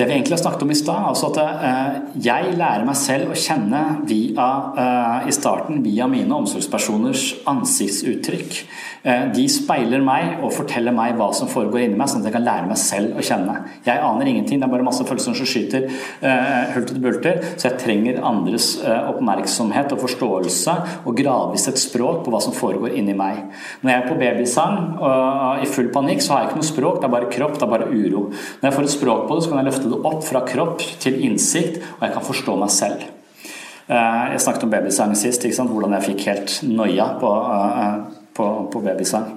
det 0.00 0.06
vi 0.08 0.14
egentlig 0.16 0.38
har 0.38 0.40
snakket 0.40 0.62
om 0.64 0.70
i 0.72 0.78
stad, 0.78 1.06
altså 1.10 1.28
at 1.28 1.38
eh, 1.44 1.96
jeg 2.24 2.54
lærer 2.56 2.86
meg 2.88 2.96
selv 2.96 3.34
å 3.34 3.36
kjenne 3.36 3.80
via, 4.08 4.46
eh, 4.80 5.26
i 5.28 5.34
starten 5.36 5.82
via 5.84 6.06
mine 6.08 6.32
omsorgspersoners 6.38 7.24
ansiktsuttrykk. 7.50 8.56
Eh, 9.04 9.26
de 9.36 9.44
speiler 9.52 10.00
meg 10.04 10.40
og 10.40 10.54
forteller 10.56 10.94
meg 10.96 11.18
hva 11.18 11.28
som 11.36 11.50
foregår 11.52 11.84
inni 11.84 11.98
meg, 12.00 12.08
sånn 12.08 12.24
at 12.24 12.30
jeg 12.30 12.36
kan 12.38 12.46
lære 12.46 12.70
meg 12.70 12.80
selv 12.80 13.20
å 13.20 13.24
kjenne. 13.28 13.56
Jeg 13.84 14.00
aner 14.06 14.30
ingenting, 14.32 14.62
det 14.62 14.68
er 14.70 14.72
bare 14.72 14.86
masse 14.86 15.04
følelser 15.04 15.36
som 15.36 15.50
skyter 15.50 15.84
hulter 16.72 16.94
til 16.94 17.04
bulter, 17.04 17.44
så 17.60 17.68
jeg 17.68 17.80
trenger 17.82 18.22
andres 18.26 18.70
oppmerksomhet 18.84 19.92
og 19.94 20.02
forståelse 20.04 20.76
og 21.08 21.16
gradvis 21.16 21.66
et 21.70 21.80
språk 21.80 22.22
på 22.24 22.32
hva 22.32 22.40
som 22.44 22.56
foregår 22.56 22.96
inni 22.96 23.16
meg. 23.16 23.42
Når 23.82 23.92
jeg 23.92 24.00
er 24.00 24.08
på 24.08 24.18
babysang 24.20 24.80
og 24.96 25.64
i 25.64 25.68
full 25.68 25.90
panikk, 25.92 26.24
så 26.24 26.34
har 26.34 26.44
jeg 26.44 26.50
ikke 26.50 26.60
noe 26.60 26.70
språk, 26.70 27.00
det 27.00 27.08
er 27.08 27.14
bare 27.16 27.30
kropp, 27.32 27.56
det 27.58 27.66
er 27.66 27.72
bare 27.74 27.90
uro. 27.90 28.26
Når 28.60 28.68
jeg 28.68 28.78
får 28.78 28.88
et 28.88 28.96
språk 28.96 29.26
på 29.28 29.36
det, 29.36 29.44
så 29.44 29.52
kan 29.52 29.62
jeg 29.62 29.70
løfte 29.70 29.89
det 29.92 30.00
opp 30.10 30.22
fra 30.26 30.44
kropp 30.46 30.84
til 31.02 31.20
innsikt, 31.26 31.80
og 31.98 32.06
jeg 32.06 32.14
kan 32.16 32.26
forstå 32.26 32.56
meg 32.60 32.72
selv. 32.74 33.04
Eh, 33.90 34.24
jeg 34.34 34.42
snakket 34.44 34.66
om 34.66 34.72
babysang 34.72 35.14
sist, 35.18 35.44
hvordan 35.44 35.96
jeg 35.98 36.08
fikk 36.12 36.26
helt 36.30 36.56
noia 36.70 37.08
på, 37.20 37.30
eh, 37.56 37.96
på, 38.38 38.48
på 38.70 38.82
babysang. 38.84 39.32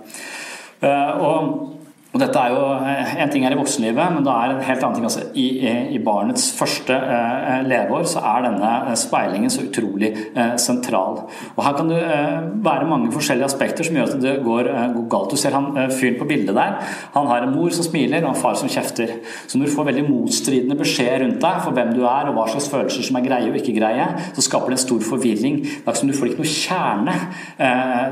Eh, 0.83 1.23
og 1.23 1.72
Og 2.13 2.21
dette 2.21 2.37
er 2.37 2.53
jo, 2.53 2.61
eh, 2.85 3.13
En 3.23 3.29
ting 3.29 3.45
er 3.45 3.55
i 3.55 3.57
voksenlivet, 3.57 4.13
men 4.13 4.23
det 4.23 4.33
er 4.33 4.51
en 4.53 4.61
helt 4.61 4.83
annen 4.83 4.95
ting. 4.95 5.05
Altså, 5.07 5.23
i, 5.33 5.47
I 5.95 5.99
barnets 6.03 6.51
første 6.53 6.93
eh, 6.93 7.63
leveår 7.65 8.05
så 8.05 8.21
er 8.21 8.43
denne 8.45 8.73
eh, 8.91 8.97
speilingen 8.99 9.49
så 9.49 9.63
utrolig 9.65 10.11
eh, 10.35 10.53
sentral. 10.61 11.23
Og 11.55 11.63
Her 11.65 11.73
kan 11.73 11.89
det 11.89 12.01
eh, 12.03 12.51
være 12.65 12.89
mange 12.89 13.09
forskjellige 13.15 13.47
aspekter 13.49 13.87
som 13.87 13.97
gjør 13.97 14.11
at 14.11 14.21
det 14.21 14.33
går, 14.45 14.69
eh, 14.69 14.91
går 14.93 15.07
galt. 15.09 15.33
Du 15.33 15.41
ser 15.41 15.57
han 15.57 15.71
fyren 15.89 16.19
på 16.19 16.27
bildet 16.29 16.53
der. 16.53 16.77
Han 17.15 17.29
har 17.31 17.47
en 17.47 17.55
mor 17.55 17.73
som 17.73 17.87
smiler 17.87 18.21
og 18.21 18.35
en 18.35 18.41
far 18.43 18.59
som 18.61 18.69
kjefter. 18.69 19.15
Så 19.47 19.57
når 19.57 19.71
du 19.71 19.73
får 19.73 19.89
veldig 19.89 20.05
motstridende 20.05 20.77
beskjed 20.77 21.17
rundt 21.23 21.41
deg 21.41 21.65
for 21.65 21.73
hvem 21.73 21.95
du 21.97 22.03
er 22.05 22.29
og 22.29 22.37
hva 22.37 22.45
slags 22.51 22.69
følelser 22.69 23.09
som 23.09 23.17
er 23.17 23.25
greie 23.25 23.49
og 23.49 23.57
ikke 23.57 23.77
greie, 23.79 24.05
så 24.37 24.45
skaper 24.45 24.69
det 24.69 24.77
en 24.77 24.85
stor 24.85 25.01
forvirring. 25.09 25.63
Det 25.65 25.81
er 25.81 25.89
ikke 25.89 26.03
som 26.03 26.13
Du 26.13 26.17
får 26.19 26.29
ikke 26.29 26.43
noe 26.43 26.53
kjerne. 26.53 27.17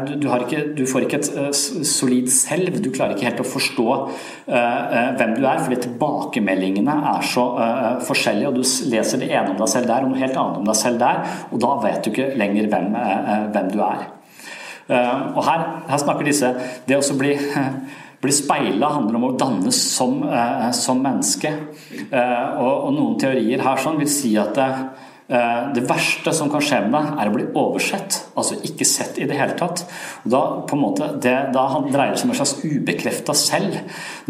Du, 0.09 0.13
du, 0.25 0.27
ikke, 0.41 0.65
du 0.73 0.83
får 0.89 1.05
ikke 1.05 1.21
et 1.21 1.61
solid 1.85 2.33
selv. 2.33 2.81
Du 2.81 2.89
klarer 2.89 3.13
ikke 3.13 3.29
helt 3.29 3.45
å 3.45 3.49
forstå 3.51 3.90
Eh, 3.90 3.90
eh, 3.90 3.90
hvem 5.17 5.35
du 5.37 5.43
er, 5.45 5.61
fordi 5.63 5.79
tilbakemeldingene 5.85 6.95
er 7.13 7.27
så 7.27 7.45
eh, 7.63 7.87
forskjellige. 8.07 8.49
og 8.49 8.59
Du 8.59 8.91
leser 8.91 9.21
det 9.21 9.31
ene 9.31 9.53
om 9.53 9.59
deg 9.59 9.71
selv 9.71 9.89
der 9.91 10.05
og 10.05 10.13
noe 10.13 10.21
helt 10.21 10.37
annet 10.37 10.61
om 10.61 10.69
deg 10.69 10.79
selv 10.79 11.01
der, 11.01 11.21
og 11.51 11.63
da 11.63 11.73
vet 11.85 12.01
du 12.03 12.11
ikke 12.11 12.31
lenger 12.39 12.69
hvem, 12.71 12.95
hvem 13.55 13.71
du 13.73 13.81
er. 13.85 14.07
Og 14.91 15.43
her, 15.45 15.61
her 15.87 15.99
snakker 16.01 16.27
disse 16.27 16.49
Det 16.87 16.97
å 16.97 17.15
bli 17.19 17.35
bli 18.21 18.33
speila 18.35 18.91
handler 18.93 19.17
om 19.17 19.23
å 19.29 19.35
dannes 19.39 19.77
som, 19.95 20.19
som 20.77 20.99
menneske. 21.01 21.49
Og, 22.11 22.75
og, 22.75 22.91
noen 22.93 23.15
teorier 23.21 23.63
her 23.65 23.81
sånn 23.81 23.97
vil 23.97 24.11
si 24.13 24.35
at 24.37 24.59
det, 25.31 25.43
det 25.77 25.85
verste 25.87 26.33
som 26.35 26.51
kan 26.51 26.63
skje 26.63 26.81
med 26.85 26.95
deg, 26.97 27.11
er 27.21 27.29
å 27.31 27.35
bli 27.35 27.47
oversett 27.55 28.19
altså 28.35 28.57
ikke 28.67 28.87
sett 28.87 29.19
i 29.21 29.27
det 29.29 29.37
hele 29.39 29.55
tatt. 29.59 29.83
Og 30.25 30.31
da, 30.33 30.41
på 30.67 30.77
en 30.77 30.81
måte, 30.83 31.07
det, 31.23 31.33
da 31.55 31.65
dreier 31.87 32.13
det 32.13 32.21
seg 32.21 32.29
om 32.29 32.33
en 32.33 32.39
slags 32.41 32.55
ubekrefta 32.63 33.35
selv. 33.37 33.77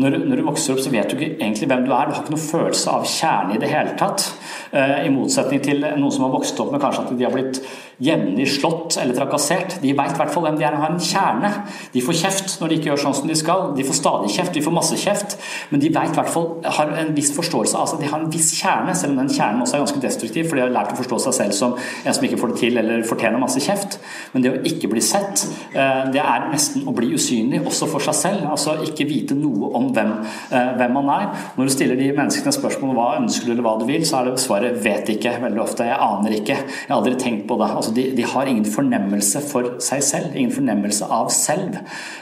Når, 0.01 0.17
når, 0.25 0.41
du 0.41 0.47
vokser 0.47 0.75
opp, 0.75 0.83
så 0.83 0.93
vet 0.93 1.11
du 1.11 1.17
ikke 1.17 1.37
egentlig 1.37 1.69
hvem 1.71 1.85
du 1.85 1.93
er. 1.93 2.09
Du 2.09 2.15
har 2.15 2.23
ikke 2.23 2.35
noen 2.35 2.43
følelse 2.43 2.97
av 2.97 3.07
kjerne 3.09 3.57
i 3.57 3.61
det 3.61 3.71
hele 3.71 3.95
tatt. 3.99 4.27
Uh, 4.71 5.01
I 5.05 5.13
motsetning 5.13 5.63
til 5.65 5.81
noen 5.85 6.13
som 6.13 6.27
har 6.27 6.35
vokst 6.35 6.59
opp 6.63 6.73
med 6.73 6.83
kanskje 6.83 7.07
at 7.07 7.15
de 7.17 7.27
har 7.27 7.33
blitt 7.35 7.61
jevnlig 8.01 8.47
slått 8.55 8.97
eller 9.01 9.17
trakassert. 9.17 9.77
De 9.81 9.93
veit 9.97 10.15
i 10.15 10.19
hvert 10.19 10.33
fall 10.33 10.47
hvem 10.47 10.57
de 10.57 10.65
er 10.65 10.77
og 10.77 10.85
har 10.85 10.95
en 10.95 11.03
kjerne. 11.05 11.51
De 11.93 12.01
får 12.05 12.17
kjeft 12.23 12.55
når 12.61 12.71
de 12.71 12.79
ikke 12.79 12.91
gjør 12.91 13.03
sånn 13.03 13.17
som 13.19 13.29
de 13.29 13.37
skal. 13.37 13.67
De 13.77 13.85
får 13.85 13.99
stadig 13.99 14.31
kjeft, 14.33 14.53
de 14.57 14.65
får 14.65 14.75
masse 14.77 14.97
kjeft. 15.01 15.37
Men 15.69 15.83
de 15.83 15.91
vet 15.93 16.17
i 16.17 16.69
har 16.77 16.95
en 17.01 17.13
viss 17.15 17.31
forståelse 17.35 17.77
av 17.77 17.85
altså 17.85 17.99
De 18.01 18.09
har 18.09 18.21
en 18.21 18.31
viss 18.31 18.51
kjerne, 18.57 18.95
selv 18.97 19.13
om 19.13 19.21
den 19.21 19.31
kjernen 19.33 19.61
også 19.63 19.77
er 19.77 19.83
ganske 19.85 20.01
destruktiv, 20.03 20.49
for 20.49 20.57
de 20.57 20.65
har 20.65 20.73
lært 20.73 20.90
å 20.93 20.99
forstå 20.99 21.19
seg 21.25 21.37
selv 21.39 21.57
som 21.57 21.75
en 21.77 22.15
som 22.15 22.25
ikke 22.25 22.39
får 22.41 22.53
det 22.53 22.59
til 22.61 22.79
eller 22.81 23.05
fortjener 23.07 23.41
masse 23.41 23.61
kjeft. 23.63 23.97
Men 24.33 24.43
det 24.43 24.51
å 24.53 24.61
ikke 24.67 24.89
bli 24.91 25.03
sett, 25.03 25.45
eh, 25.73 26.03
det 26.13 26.21
er 26.21 26.47
nesten 26.51 26.87
å 26.87 26.95
bli 26.95 27.11
usynlig 27.15 27.61
også 27.65 27.89
for 27.91 28.03
seg 28.03 28.17
selv. 28.17 28.47
Altså 28.51 28.77
ikke 28.85 29.07
vite 29.09 29.37
noe 29.37 29.71
om 29.77 29.89
hvem, 29.93 30.13
eh, 30.51 30.71
hvem 30.77 30.93
man 30.93 31.09
er. 31.09 31.27
Når 31.57 31.69
du 31.69 31.73
stiller 31.73 31.99
de 31.99 32.11
menneskene 32.11 32.55
spørsmål 32.55 32.91
om 32.91 32.99
hva 32.99 33.09
ønsker 33.19 33.45
du 33.45 33.51
eller 33.51 33.63
hva 33.63 33.79
du 33.79 33.85
vil, 33.85 34.01
så 34.01 34.21
er 34.21 34.29
det 34.29 34.39
svaret 34.39 34.81
'vet 34.81 35.07
ikke' 35.07 35.41
veldig 35.41 35.61
ofte. 35.61 35.83
'Jeg 35.83 35.99
aner 35.99 36.31
ikke'. 36.31 36.61
'Jeg 36.61 36.89
har 36.89 37.01
aldri 37.01 37.15
tenkt 37.15 37.47
på 37.47 37.57
det'. 37.57 37.75
Altså 37.75 37.93
de, 37.93 38.15
de 38.15 38.23
har 38.23 38.45
ingen 38.45 38.65
fornemmelse 38.65 39.41
for 39.41 39.79
seg 39.79 40.03
selv. 40.03 40.35
Ingen 40.35 40.51
fornemmelse 40.51 41.05
av 41.09 41.29
selv. 41.29 41.77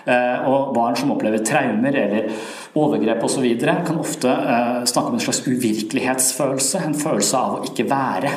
Eh, 0.07 0.47
og 0.47 0.73
barn 0.73 0.95
som 0.95 1.11
opplever 1.11 1.43
traumer 1.45 1.95
eller 1.95 2.29
overgrep 2.75 3.23
osv. 3.23 3.59
kan 3.59 3.97
ofte 3.97 4.29
snakke 4.85 5.07
om 5.07 5.13
en 5.13 5.19
slags 5.19 5.47
uvirkelighetsfølelse. 5.47 6.85
En 6.85 6.95
følelse 6.95 7.37
av 7.37 7.59
å 7.59 7.63
ikke 7.65 7.89
være. 7.89 8.31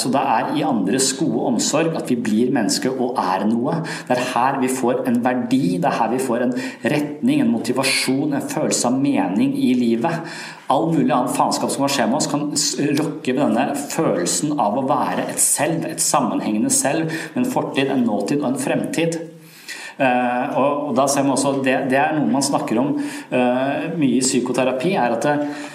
Så 0.00 0.10
det 0.12 0.20
er 0.20 0.50
i 0.56 0.64
andres 0.66 1.10
gode 1.18 1.46
omsorg 1.48 1.94
at 1.98 2.10
vi 2.10 2.16
blir 2.20 2.52
mennesker 2.54 2.92
og 3.00 3.18
er 3.20 3.46
noe. 3.48 3.78
Det 4.08 4.16
er 4.16 4.28
her 4.34 4.58
vi 4.60 4.70
får 4.72 5.02
en 5.08 5.20
verdi, 5.24 5.78
det 5.80 5.88
er 5.88 5.98
her 5.98 6.12
vi 6.12 6.20
får 6.22 6.44
en 6.46 6.54
retning, 6.84 7.40
en 7.40 7.52
motivasjon, 7.52 8.34
en 8.34 8.50
følelse 8.52 8.88
av 8.90 8.98
mening 9.00 9.54
i 9.58 9.72
livet. 9.78 10.34
All 10.70 10.90
mulig 10.92 11.10
annen 11.10 11.32
faenskap 11.34 11.72
som 11.72 11.84
kan 11.84 11.94
skje 11.96 12.06
med 12.10 12.20
oss, 12.20 12.30
kan 12.30 12.46
rokke 13.00 13.34
ved 13.34 13.42
denne 13.42 13.66
følelsen 13.80 14.54
av 14.62 14.78
å 14.78 14.86
være 14.86 15.26
et 15.32 15.42
selv, 15.42 15.88
et 15.88 16.04
sammenhengende 16.04 16.70
selv, 16.74 17.10
med 17.34 17.44
en 17.44 17.50
fortid, 17.50 17.90
en 17.90 18.06
nåtid 18.06 18.38
og 18.44 18.52
en 18.52 18.62
fremtid. 18.62 19.18
Uh, 20.00 20.56
og, 20.56 20.94
da 20.96 21.04
ser 21.10 21.26
man 21.26 21.34
også, 21.34 21.58
det, 21.64 21.74
er 21.92 22.14
noe 22.16 22.30
man 22.30 22.44
snakker 22.44 22.78
om 22.80 22.94
uh, 22.96 23.90
mye 23.98 24.14
i 24.16 24.24
psykoterapi, 24.24 24.94
er 24.96 25.18
at 25.18 25.26
det, 25.26 25.34
Eh, 25.36 25.69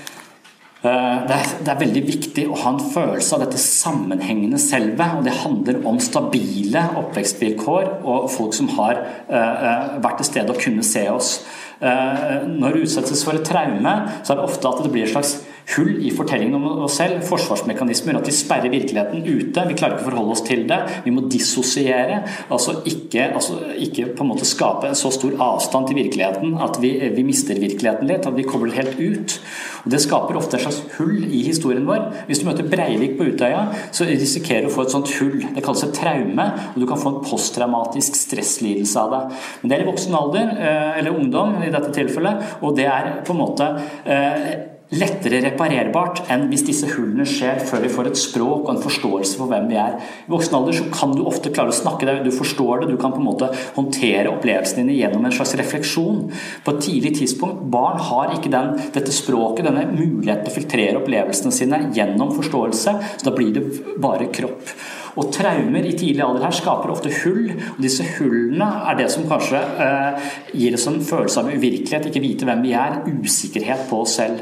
det 0.85 1.35
er, 1.35 1.51
det 1.65 1.71
er, 1.71 1.79
veldig 1.79 2.01
viktig 2.05 2.45
å 2.51 2.57
ha 2.61 2.73
en 2.75 2.81
følelse 2.93 3.37
av 3.37 3.45
dette 3.45 3.59
sammenhengende 3.61 4.59
selvet. 4.61 5.17
og 5.17 5.25
Det 5.25 5.33
handler 5.41 5.81
om 5.87 5.99
stabile 6.03 6.83
oppvekstvilkår 7.01 7.89
og 8.03 8.29
folk 8.33 8.53
som 8.57 8.69
har 8.75 9.01
uh, 9.29 9.95
vært 10.03 10.21
til 10.21 10.29
stede 10.29 10.53
og 10.53 10.61
kunne 10.61 10.85
se 10.85 11.07
oss. 11.11 11.39
Uh, 11.81 12.45
når 12.49 12.75
du 12.75 12.85
utsettes 12.85 13.25
for 13.25 13.37
et 13.37 13.47
traume, 13.47 13.95
så 14.21 14.33
er 14.33 14.39
det 14.39 14.47
ofte 14.47 14.69
at 14.69 14.83
det 14.85 14.93
blir 14.93 15.07
et 15.07 15.15
slags 15.15 15.39
hull 15.73 15.97
i 16.05 16.11
fortellingen 16.13 16.55
om 16.57 16.83
oss 16.85 16.97
selv. 16.99 17.23
Forsvarsmekanismer, 17.25 18.19
at 18.19 18.29
vi 18.29 18.35
sperrer 18.35 18.71
virkeligheten 18.73 19.25
ute. 19.25 19.65
Vi 19.69 19.77
klarer 19.77 19.97
ikke 19.97 20.05
å 20.05 20.09
forholde 20.09 20.35
oss 20.35 20.43
til 20.45 20.65
det. 20.69 20.79
Vi 21.05 21.13
må 21.15 21.25
dissosiere. 21.31 22.21
Altså 22.53 22.79
ikke, 22.85 23.29
altså 23.31 23.57
ikke 23.81 24.09
på 24.15 24.25
en 24.25 24.31
måte 24.33 24.47
skape 24.47 24.89
en 24.89 24.99
så 24.99 25.11
stor 25.13 25.37
avstand 25.41 25.89
til 25.89 25.99
virkeligheten 26.03 26.57
at 26.61 26.79
vi, 26.83 26.93
vi 27.15 27.25
mister 27.25 27.57
virkeligheten 27.59 28.09
litt. 28.09 28.27
At 28.29 28.37
vi 28.37 28.47
kobler 28.47 28.75
helt 28.77 28.99
ut. 28.99 29.39
Og 29.85 29.91
Det 29.93 30.01
skaper 30.01 30.39
ofte 30.39 30.59
et 30.59 30.65
slags 30.65 30.81
hull 30.97 31.25
i 31.25 31.43
historien 31.45 31.85
vår. 31.87 32.07
Hvis 32.29 32.41
du 32.41 32.47
møter 32.49 32.69
Breivik 32.69 33.17
på 33.19 33.29
Utøya, 33.31 33.65
så 33.95 34.07
risikerer 34.09 34.65
du 34.65 34.71
å 34.71 34.75
få 34.75 34.85
et 34.85 34.93
sånt 34.93 35.11
hull. 35.19 35.37
Det 35.55 35.63
kalles 35.65 35.85
et 35.85 35.95
traume, 35.97 36.47
og 36.73 36.79
du 36.81 36.87
kan 36.89 37.01
få 37.01 37.13
en 37.13 37.25
posttraumatisk 37.25 38.17
stresslidelse 38.17 39.01
av 39.01 39.13
det. 39.13 39.41
Men 39.61 39.71
det 39.71 39.77
er 39.77 39.85
i 39.85 39.89
voksen 39.89 40.17
alder, 40.17 40.53
eh, 40.55 40.99
eller 40.99 41.19
ungdom 41.19 41.59
i 41.63 41.73
dette 41.73 41.93
tilfellet, 41.95 42.61
og 42.61 42.75
det 42.77 42.87
er 42.89 43.11
på 43.25 43.35
en 43.35 43.41
måte 43.41 43.69
eh, 44.05 44.74
lettere 44.93 45.39
reparerbart 45.41 46.21
enn 46.29 46.45
hvis 46.51 46.65
disse 46.67 46.87
hullene 46.91 47.25
skjer 47.27 47.63
før 47.65 47.81
vi 47.81 47.89
får 47.89 48.09
et 48.11 48.19
språk 48.21 48.67
og 48.67 48.71
en 48.75 48.83
forståelse 48.83 49.39
for 49.39 49.49
hvem 49.49 49.65
vi 49.71 49.79
er. 49.81 49.95
I 49.97 50.31
voksen 50.31 50.57
alder 50.59 50.77
så 50.77 50.85
kan 50.93 51.15
du 51.15 51.23
ofte 51.25 51.49
klare 51.53 51.73
å 51.73 51.77
snakke 51.77 52.05
deg, 52.05 52.21
du 52.25 52.33
forstår 52.35 52.83
det, 52.83 52.91
du 52.93 52.99
kan 53.01 53.15
på 53.15 53.21
en 53.21 53.27
måte 53.27 53.49
håndtere 53.77 54.29
opplevelsene 54.29 54.83
dine 54.83 54.99
gjennom 54.99 55.25
en 55.25 55.33
slags 55.35 55.55
refleksjon. 55.57 56.21
På 56.65 56.75
et 56.75 56.83
tidlig 56.85 57.15
tidspunkt, 57.17 57.63
barn 57.73 57.97
har 58.11 58.35
ikke 58.35 58.53
den, 58.53 58.75
dette 58.93 59.15
språket, 59.15 59.65
denne 59.65 59.87
muligheten 59.89 60.45
til 60.45 60.53
å 60.53 60.57
filtrere 60.59 61.01
opplevelsene 61.01 61.55
sine 61.55 61.81
gjennom 61.95 62.35
forståelse, 62.37 62.95
så 63.17 63.25
da 63.25 63.33
blir 63.33 63.55
det 63.57 63.65
bare 64.01 64.29
kropp. 64.35 64.75
Og 65.15 65.29
traumer 65.31 65.85
i 65.87 65.93
tidlig 65.95 66.23
alder 66.25 66.43
her 66.47 66.55
skaper 66.55 66.91
ofte 66.91 67.11
hull, 67.21 67.47
og 67.55 67.81
disse 67.83 68.03
hullene 68.17 68.67
er 68.89 68.97
det 68.99 69.07
som 69.13 69.27
kanskje 69.29 69.61
eh, 69.85 70.31
gir 70.55 70.75
oss 70.75 70.87
en 70.91 70.99
følelse 71.05 71.41
av 71.41 71.51
uvirkelighet, 71.53 72.09
ikke 72.09 72.23
vite 72.23 72.47
hvem 72.47 72.63
vi 72.65 72.73
er, 72.75 72.97
usikkerhet 73.07 73.85
på 73.89 74.01
oss 74.03 74.17
selv. 74.19 74.41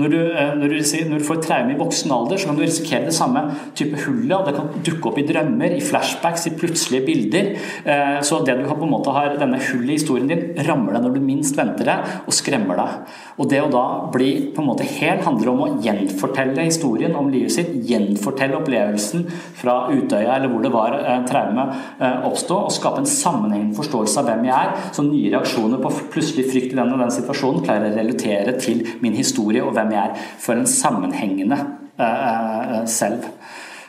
Når 0.00 0.14
du, 0.14 0.18
eh, 0.32 0.54
når 0.60 0.72
du, 0.72 0.78
når 1.10 1.20
du 1.20 1.26
får 1.28 1.42
traume 1.44 1.74
i 1.74 1.78
voksen 1.80 2.14
alder, 2.16 2.40
så 2.40 2.50
kan 2.50 2.58
du 2.58 2.64
risikere 2.64 3.10
det 3.10 3.16
samme 3.16 3.44
type 3.76 4.00
hullet, 4.06 4.34
og 4.38 4.48
det 4.48 4.56
kan 4.56 4.72
dukke 4.88 5.10
opp 5.10 5.20
i 5.20 5.26
drømmer, 5.28 5.76
i 5.76 5.84
flashbacks, 5.84 6.48
i 6.48 6.54
plutselige 6.56 7.06
bilder. 7.06 7.52
Eh, 7.84 8.16
så 8.24 8.40
det 8.46 8.56
du 8.60 8.64
har 8.70 8.80
på 8.80 8.88
en 8.88 8.94
måte 8.94 9.12
har 9.14 9.36
denne 9.40 9.60
hullet 9.68 9.92
i 9.92 9.98
historien 9.98 10.30
din, 10.30 10.46
rammer 10.64 10.96
deg 10.96 11.04
når 11.04 11.18
du 11.18 11.22
minst 11.24 11.60
venter 11.60 11.90
det, 11.90 11.98
og 12.24 12.36
skremmer 12.36 12.80
deg. 12.80 13.14
Og 13.36 13.52
det 13.52 13.60
å 13.60 13.70
da 13.72 13.84
bli 14.14 14.32
på 14.54 14.64
en 14.64 14.70
måte 14.72 14.88
hel 14.88 15.20
handler 15.24 15.52
om 15.52 15.62
å 15.66 15.70
gjenfortelle 15.84 16.64
historien 16.64 17.16
om 17.18 17.28
livet 17.32 17.52
sitt, 17.52 17.72
gjenfortelle 17.84 18.56
opplevelsen 18.56 19.28
fra 19.60 19.84
ute 19.92 20.13
Utøya 20.14 20.36
eller 20.36 20.50
hvor 20.52 20.62
det 20.62 20.72
var 20.72 20.96
eh, 20.98 21.22
traume 21.28 21.66
eh, 22.00 22.26
oppstå, 22.28 22.58
og 22.66 22.74
skape 22.74 23.02
en 23.02 23.08
sammenhengende 23.08 23.76
forståelse 23.78 24.20
av 24.20 24.30
hvem 24.30 24.46
jeg 24.48 24.68
er, 24.68 24.90
så 24.94 25.04
nye 25.06 25.32
reaksjoner 25.34 25.82
på 25.82 25.92
plutselig 26.14 26.46
frykt 26.50 26.74
i 26.74 26.78
den 26.78 26.94
og 26.94 27.02
den 27.02 27.14
situasjonen 27.14 27.64
klarer 27.66 27.90
å 27.90 27.96
relatere 27.98 28.56
til 28.60 28.84
min 29.02 29.16
historie 29.18 29.64
og 29.64 29.74
hvem 29.76 29.94
jeg 29.94 30.02
er, 30.04 30.28
for 30.40 30.58
en 30.58 30.70
sammenhengende 30.70 31.58
eh, 31.98 32.80
selv. 32.90 33.26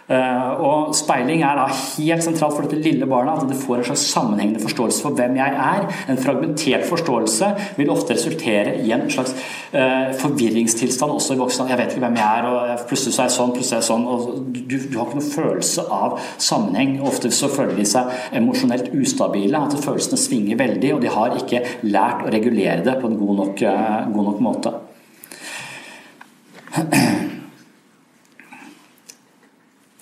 Eh, 0.05 0.49
og 0.61 0.91
Speiling 0.93 1.41
er 1.41 1.57
da 1.57 1.65
helt 1.73 2.21
sentralt 2.21 2.53
for 2.53 2.67
dette 2.67 2.77
lille 2.85 3.07
barnet, 3.09 3.41
at 3.41 3.49
det 3.49 3.57
får 3.57 3.79
en 3.79 3.87
slags 3.87 4.03
sammenhengende 4.11 4.61
forståelse 4.61 5.01
for 5.01 5.17
hvem 5.17 5.39
jeg 5.39 5.55
er. 5.67 5.87
En 6.13 6.21
fragmentert 6.21 6.85
forståelse 6.89 7.49
vil 7.79 7.89
ofte 7.93 8.13
resultere 8.13 8.75
i 8.83 8.93
en 8.93 9.07
slags 9.09 9.33
uh, 9.73 10.13
forvirringstilstand 10.19 11.15
også 11.15 11.33
i 11.33 11.41
voksne. 11.41 11.67
Jeg 11.71 11.81
vet 11.81 11.95
ikke 11.95 12.05
hvem 12.05 12.19
jeg 12.21 12.39
er, 12.39 12.49
og 12.51 12.85
plutselig 12.85 13.15
så 13.15 13.23
er 13.23 13.31
jeg 13.31 13.37
sånn, 13.39 13.55
plutselig 13.57 13.77
er 13.77 13.81
jeg 13.81 13.89
sånn. 13.89 14.05
og 14.05 14.19
du, 14.53 14.77
du, 14.77 14.97
har 14.99 15.09
ikke 15.09 15.19
noen 15.19 15.33
følelse 15.33 15.87
av 15.97 16.19
sammenheng. 16.37 16.95
Ofte 17.09 17.33
så 17.33 17.49
føler 17.49 17.75
de 17.79 17.89
seg 17.89 18.13
emosjonelt 18.37 18.93
ustabile, 18.93 19.65
at 19.65 19.77
følelsene 19.81 20.21
svinger 20.21 20.61
veldig, 20.61 20.95
og 20.95 21.01
de 21.01 21.13
har 21.17 21.39
ikke 21.41 21.65
lært 21.89 22.25
å 22.27 22.33
regulere 22.33 22.85
det 22.85 22.99
på 23.01 23.09
en 23.09 23.21
god 23.25 23.41
nok, 23.41 23.65
uh, 23.65 24.01
god 24.13 24.33
nok 24.33 24.49
måte. 24.51 24.79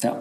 Ja. 0.03 0.13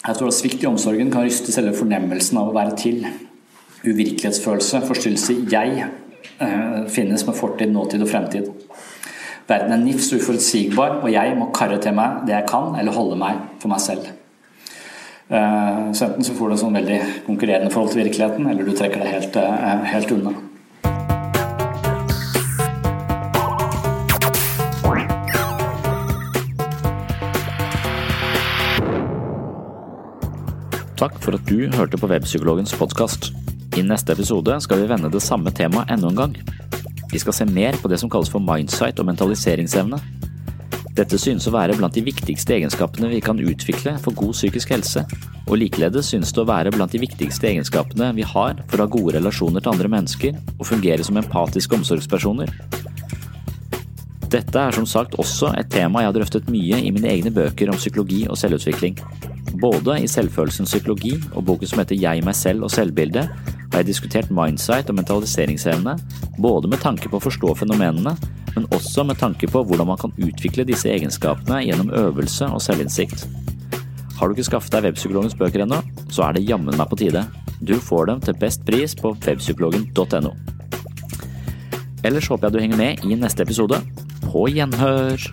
Jeg 0.00 0.16
tror 0.16 0.30
at 0.30 0.34
svikt 0.34 0.62
i 0.64 0.66
omsorgen 0.66 1.10
kan 1.12 1.26
ryste 1.26 1.52
selve 1.52 1.74
fornemmelsen 1.76 2.38
av 2.40 2.48
å 2.50 2.54
være 2.56 2.76
til. 2.78 3.02
Uvirkelighetsfølelse, 3.84 4.80
forstyrrelse 4.88 5.34
i 5.34 5.44
jeg, 5.52 5.84
eh, 6.40 6.78
finnes 6.88 7.26
med 7.26 7.36
fortid, 7.36 7.70
nåtid 7.72 8.02
og 8.02 8.08
fremtid. 8.08 8.48
Verden 9.48 9.72
er 9.72 9.84
nifs 9.84 10.12
uforutsigbar, 10.12 11.02
og 11.02 11.12
jeg 11.12 11.36
må 11.36 11.50
karre 11.52 11.78
til 11.82 11.92
meg 11.92 12.26
det 12.26 12.34
jeg 12.34 12.48
kan, 12.48 12.74
eller 12.78 12.92
holde 12.92 13.16
meg 13.16 13.36
for 13.60 13.68
meg 13.68 13.80
selv. 13.80 14.06
Eh, 15.30 15.92
så 15.92 16.06
enten 16.06 16.24
så 16.24 16.34
får 16.34 16.48
du 16.48 16.54
et 16.54 16.60
sånn 16.60 16.78
veldig 16.78 17.00
konkurrerende 17.26 17.70
forhold 17.70 17.92
til 17.92 18.04
virkeligheten, 18.04 18.50
eller 18.50 18.64
du 18.64 18.72
trekker 18.72 18.98
deg 18.98 19.14
helt, 19.14 19.36
eh, 19.36 19.84
helt 19.94 20.10
unna. 20.12 20.49
Takk 31.00 31.14
for 31.24 31.32
at 31.32 31.46
du 31.48 31.62
hørte 31.72 31.96
på 31.96 32.08
Webpsykologens 32.10 32.74
podkast. 32.76 33.30
I 33.72 33.80
neste 33.80 34.12
episode 34.12 34.52
skal 34.60 34.82
vi 34.82 34.88
vende 34.90 35.08
det 35.08 35.22
samme 35.24 35.48
temaet 35.56 35.88
enda 35.94 36.10
en 36.10 36.18
gang. 36.18 36.34
Vi 37.08 37.20
skal 37.22 37.32
se 37.32 37.46
mer 37.48 37.78
på 37.80 37.88
det 37.88 37.96
som 38.02 38.10
kalles 38.12 38.28
for 38.28 38.44
mindsight 38.44 39.00
og 39.00 39.08
mentaliseringsevne. 39.08 39.96
Dette 40.98 41.16
synes 41.16 41.46
å 41.48 41.54
være 41.54 41.78
blant 41.78 41.96
de 41.96 42.02
viktigste 42.04 42.52
egenskapene 42.58 43.08
vi 43.14 43.22
kan 43.24 43.40
utvikle 43.40 43.94
for 44.04 44.12
god 44.12 44.36
psykisk 44.36 44.74
helse, 44.76 45.06
og 45.46 45.56
likeledes 45.62 46.12
synes 46.12 46.34
det 46.36 46.44
å 46.44 46.48
være 46.52 46.74
blant 46.76 46.92
de 46.92 47.00
viktigste 47.00 47.48
egenskapene 47.48 48.10
vi 48.20 48.28
har 48.34 48.60
for 48.66 48.76
å 48.76 48.84
ha 48.84 48.92
gode 48.98 49.16
relasjoner 49.16 49.64
til 49.64 49.72
andre 49.72 49.94
mennesker 49.96 50.36
og 50.58 50.68
fungere 50.68 51.06
som 51.06 51.16
empatiske 51.16 51.80
omsorgspersoner. 51.80 52.52
Dette 54.28 54.68
er 54.68 54.76
som 54.76 54.84
sagt 54.84 55.16
også 55.16 55.56
et 55.56 55.72
tema 55.72 56.04
jeg 56.04 56.12
har 56.12 56.20
drøftet 56.20 56.52
mye 56.52 56.84
i 56.84 56.92
mine 56.92 57.08
egne 57.08 57.32
bøker 57.32 57.72
om 57.72 57.80
psykologi 57.80 58.26
og 58.28 58.36
selvutvikling. 58.36 59.00
Både 59.58 59.96
i 59.98 60.08
Selvfølelsens 60.08 60.70
psykologi 60.70 61.16
og 61.34 61.44
boken 61.48 61.70
som 61.70 61.80
heter 61.82 61.98
Jeg, 61.98 62.22
meg 62.24 62.36
selv 62.38 62.66
og 62.66 62.70
selvbildet, 62.70 63.26
har 63.70 63.82
jeg 63.82 63.88
diskutert 63.88 64.30
mindsight 64.34 64.90
og 64.90 64.98
mentaliseringsevne, 64.98 65.96
både 66.38 66.70
med 66.70 66.82
tanke 66.82 67.10
på 67.10 67.18
å 67.18 67.24
forstå 67.24 67.54
fenomenene, 67.62 68.14
men 68.54 68.66
også 68.74 69.04
med 69.06 69.18
tanke 69.18 69.48
på 69.50 69.62
hvordan 69.66 69.90
man 69.90 70.00
kan 70.00 70.14
utvikle 70.18 70.66
disse 70.66 70.90
egenskapene 70.90 71.62
gjennom 71.66 71.92
øvelse 71.94 72.50
og 72.50 72.62
selvinnsikt. 72.62 73.26
Har 74.18 74.28
du 74.28 74.34
ikke 74.34 74.50
skaffet 74.50 74.74
deg 74.74 74.90
Webpsykologens 74.90 75.36
bøker 75.38 75.64
ennå, 75.64 75.80
så 76.12 76.26
er 76.26 76.36
det 76.36 76.46
jammen 76.48 76.76
meg 76.76 76.90
på 76.90 76.98
tide. 77.00 77.24
Du 77.60 77.76
får 77.80 78.10
dem 78.10 78.22
til 78.24 78.36
best 78.40 78.64
pris 78.68 78.94
på 78.98 79.14
webpsykologen.no. 79.16 80.34
Ellers 82.04 82.28
håper 82.32 82.48
jeg 82.48 82.52
du 82.52 82.60
henger 82.64 82.80
med 82.80 83.04
i 83.04 83.16
neste 83.16 83.44
episode. 83.44 83.80
På 84.26 84.46
gjenhør! 84.48 85.30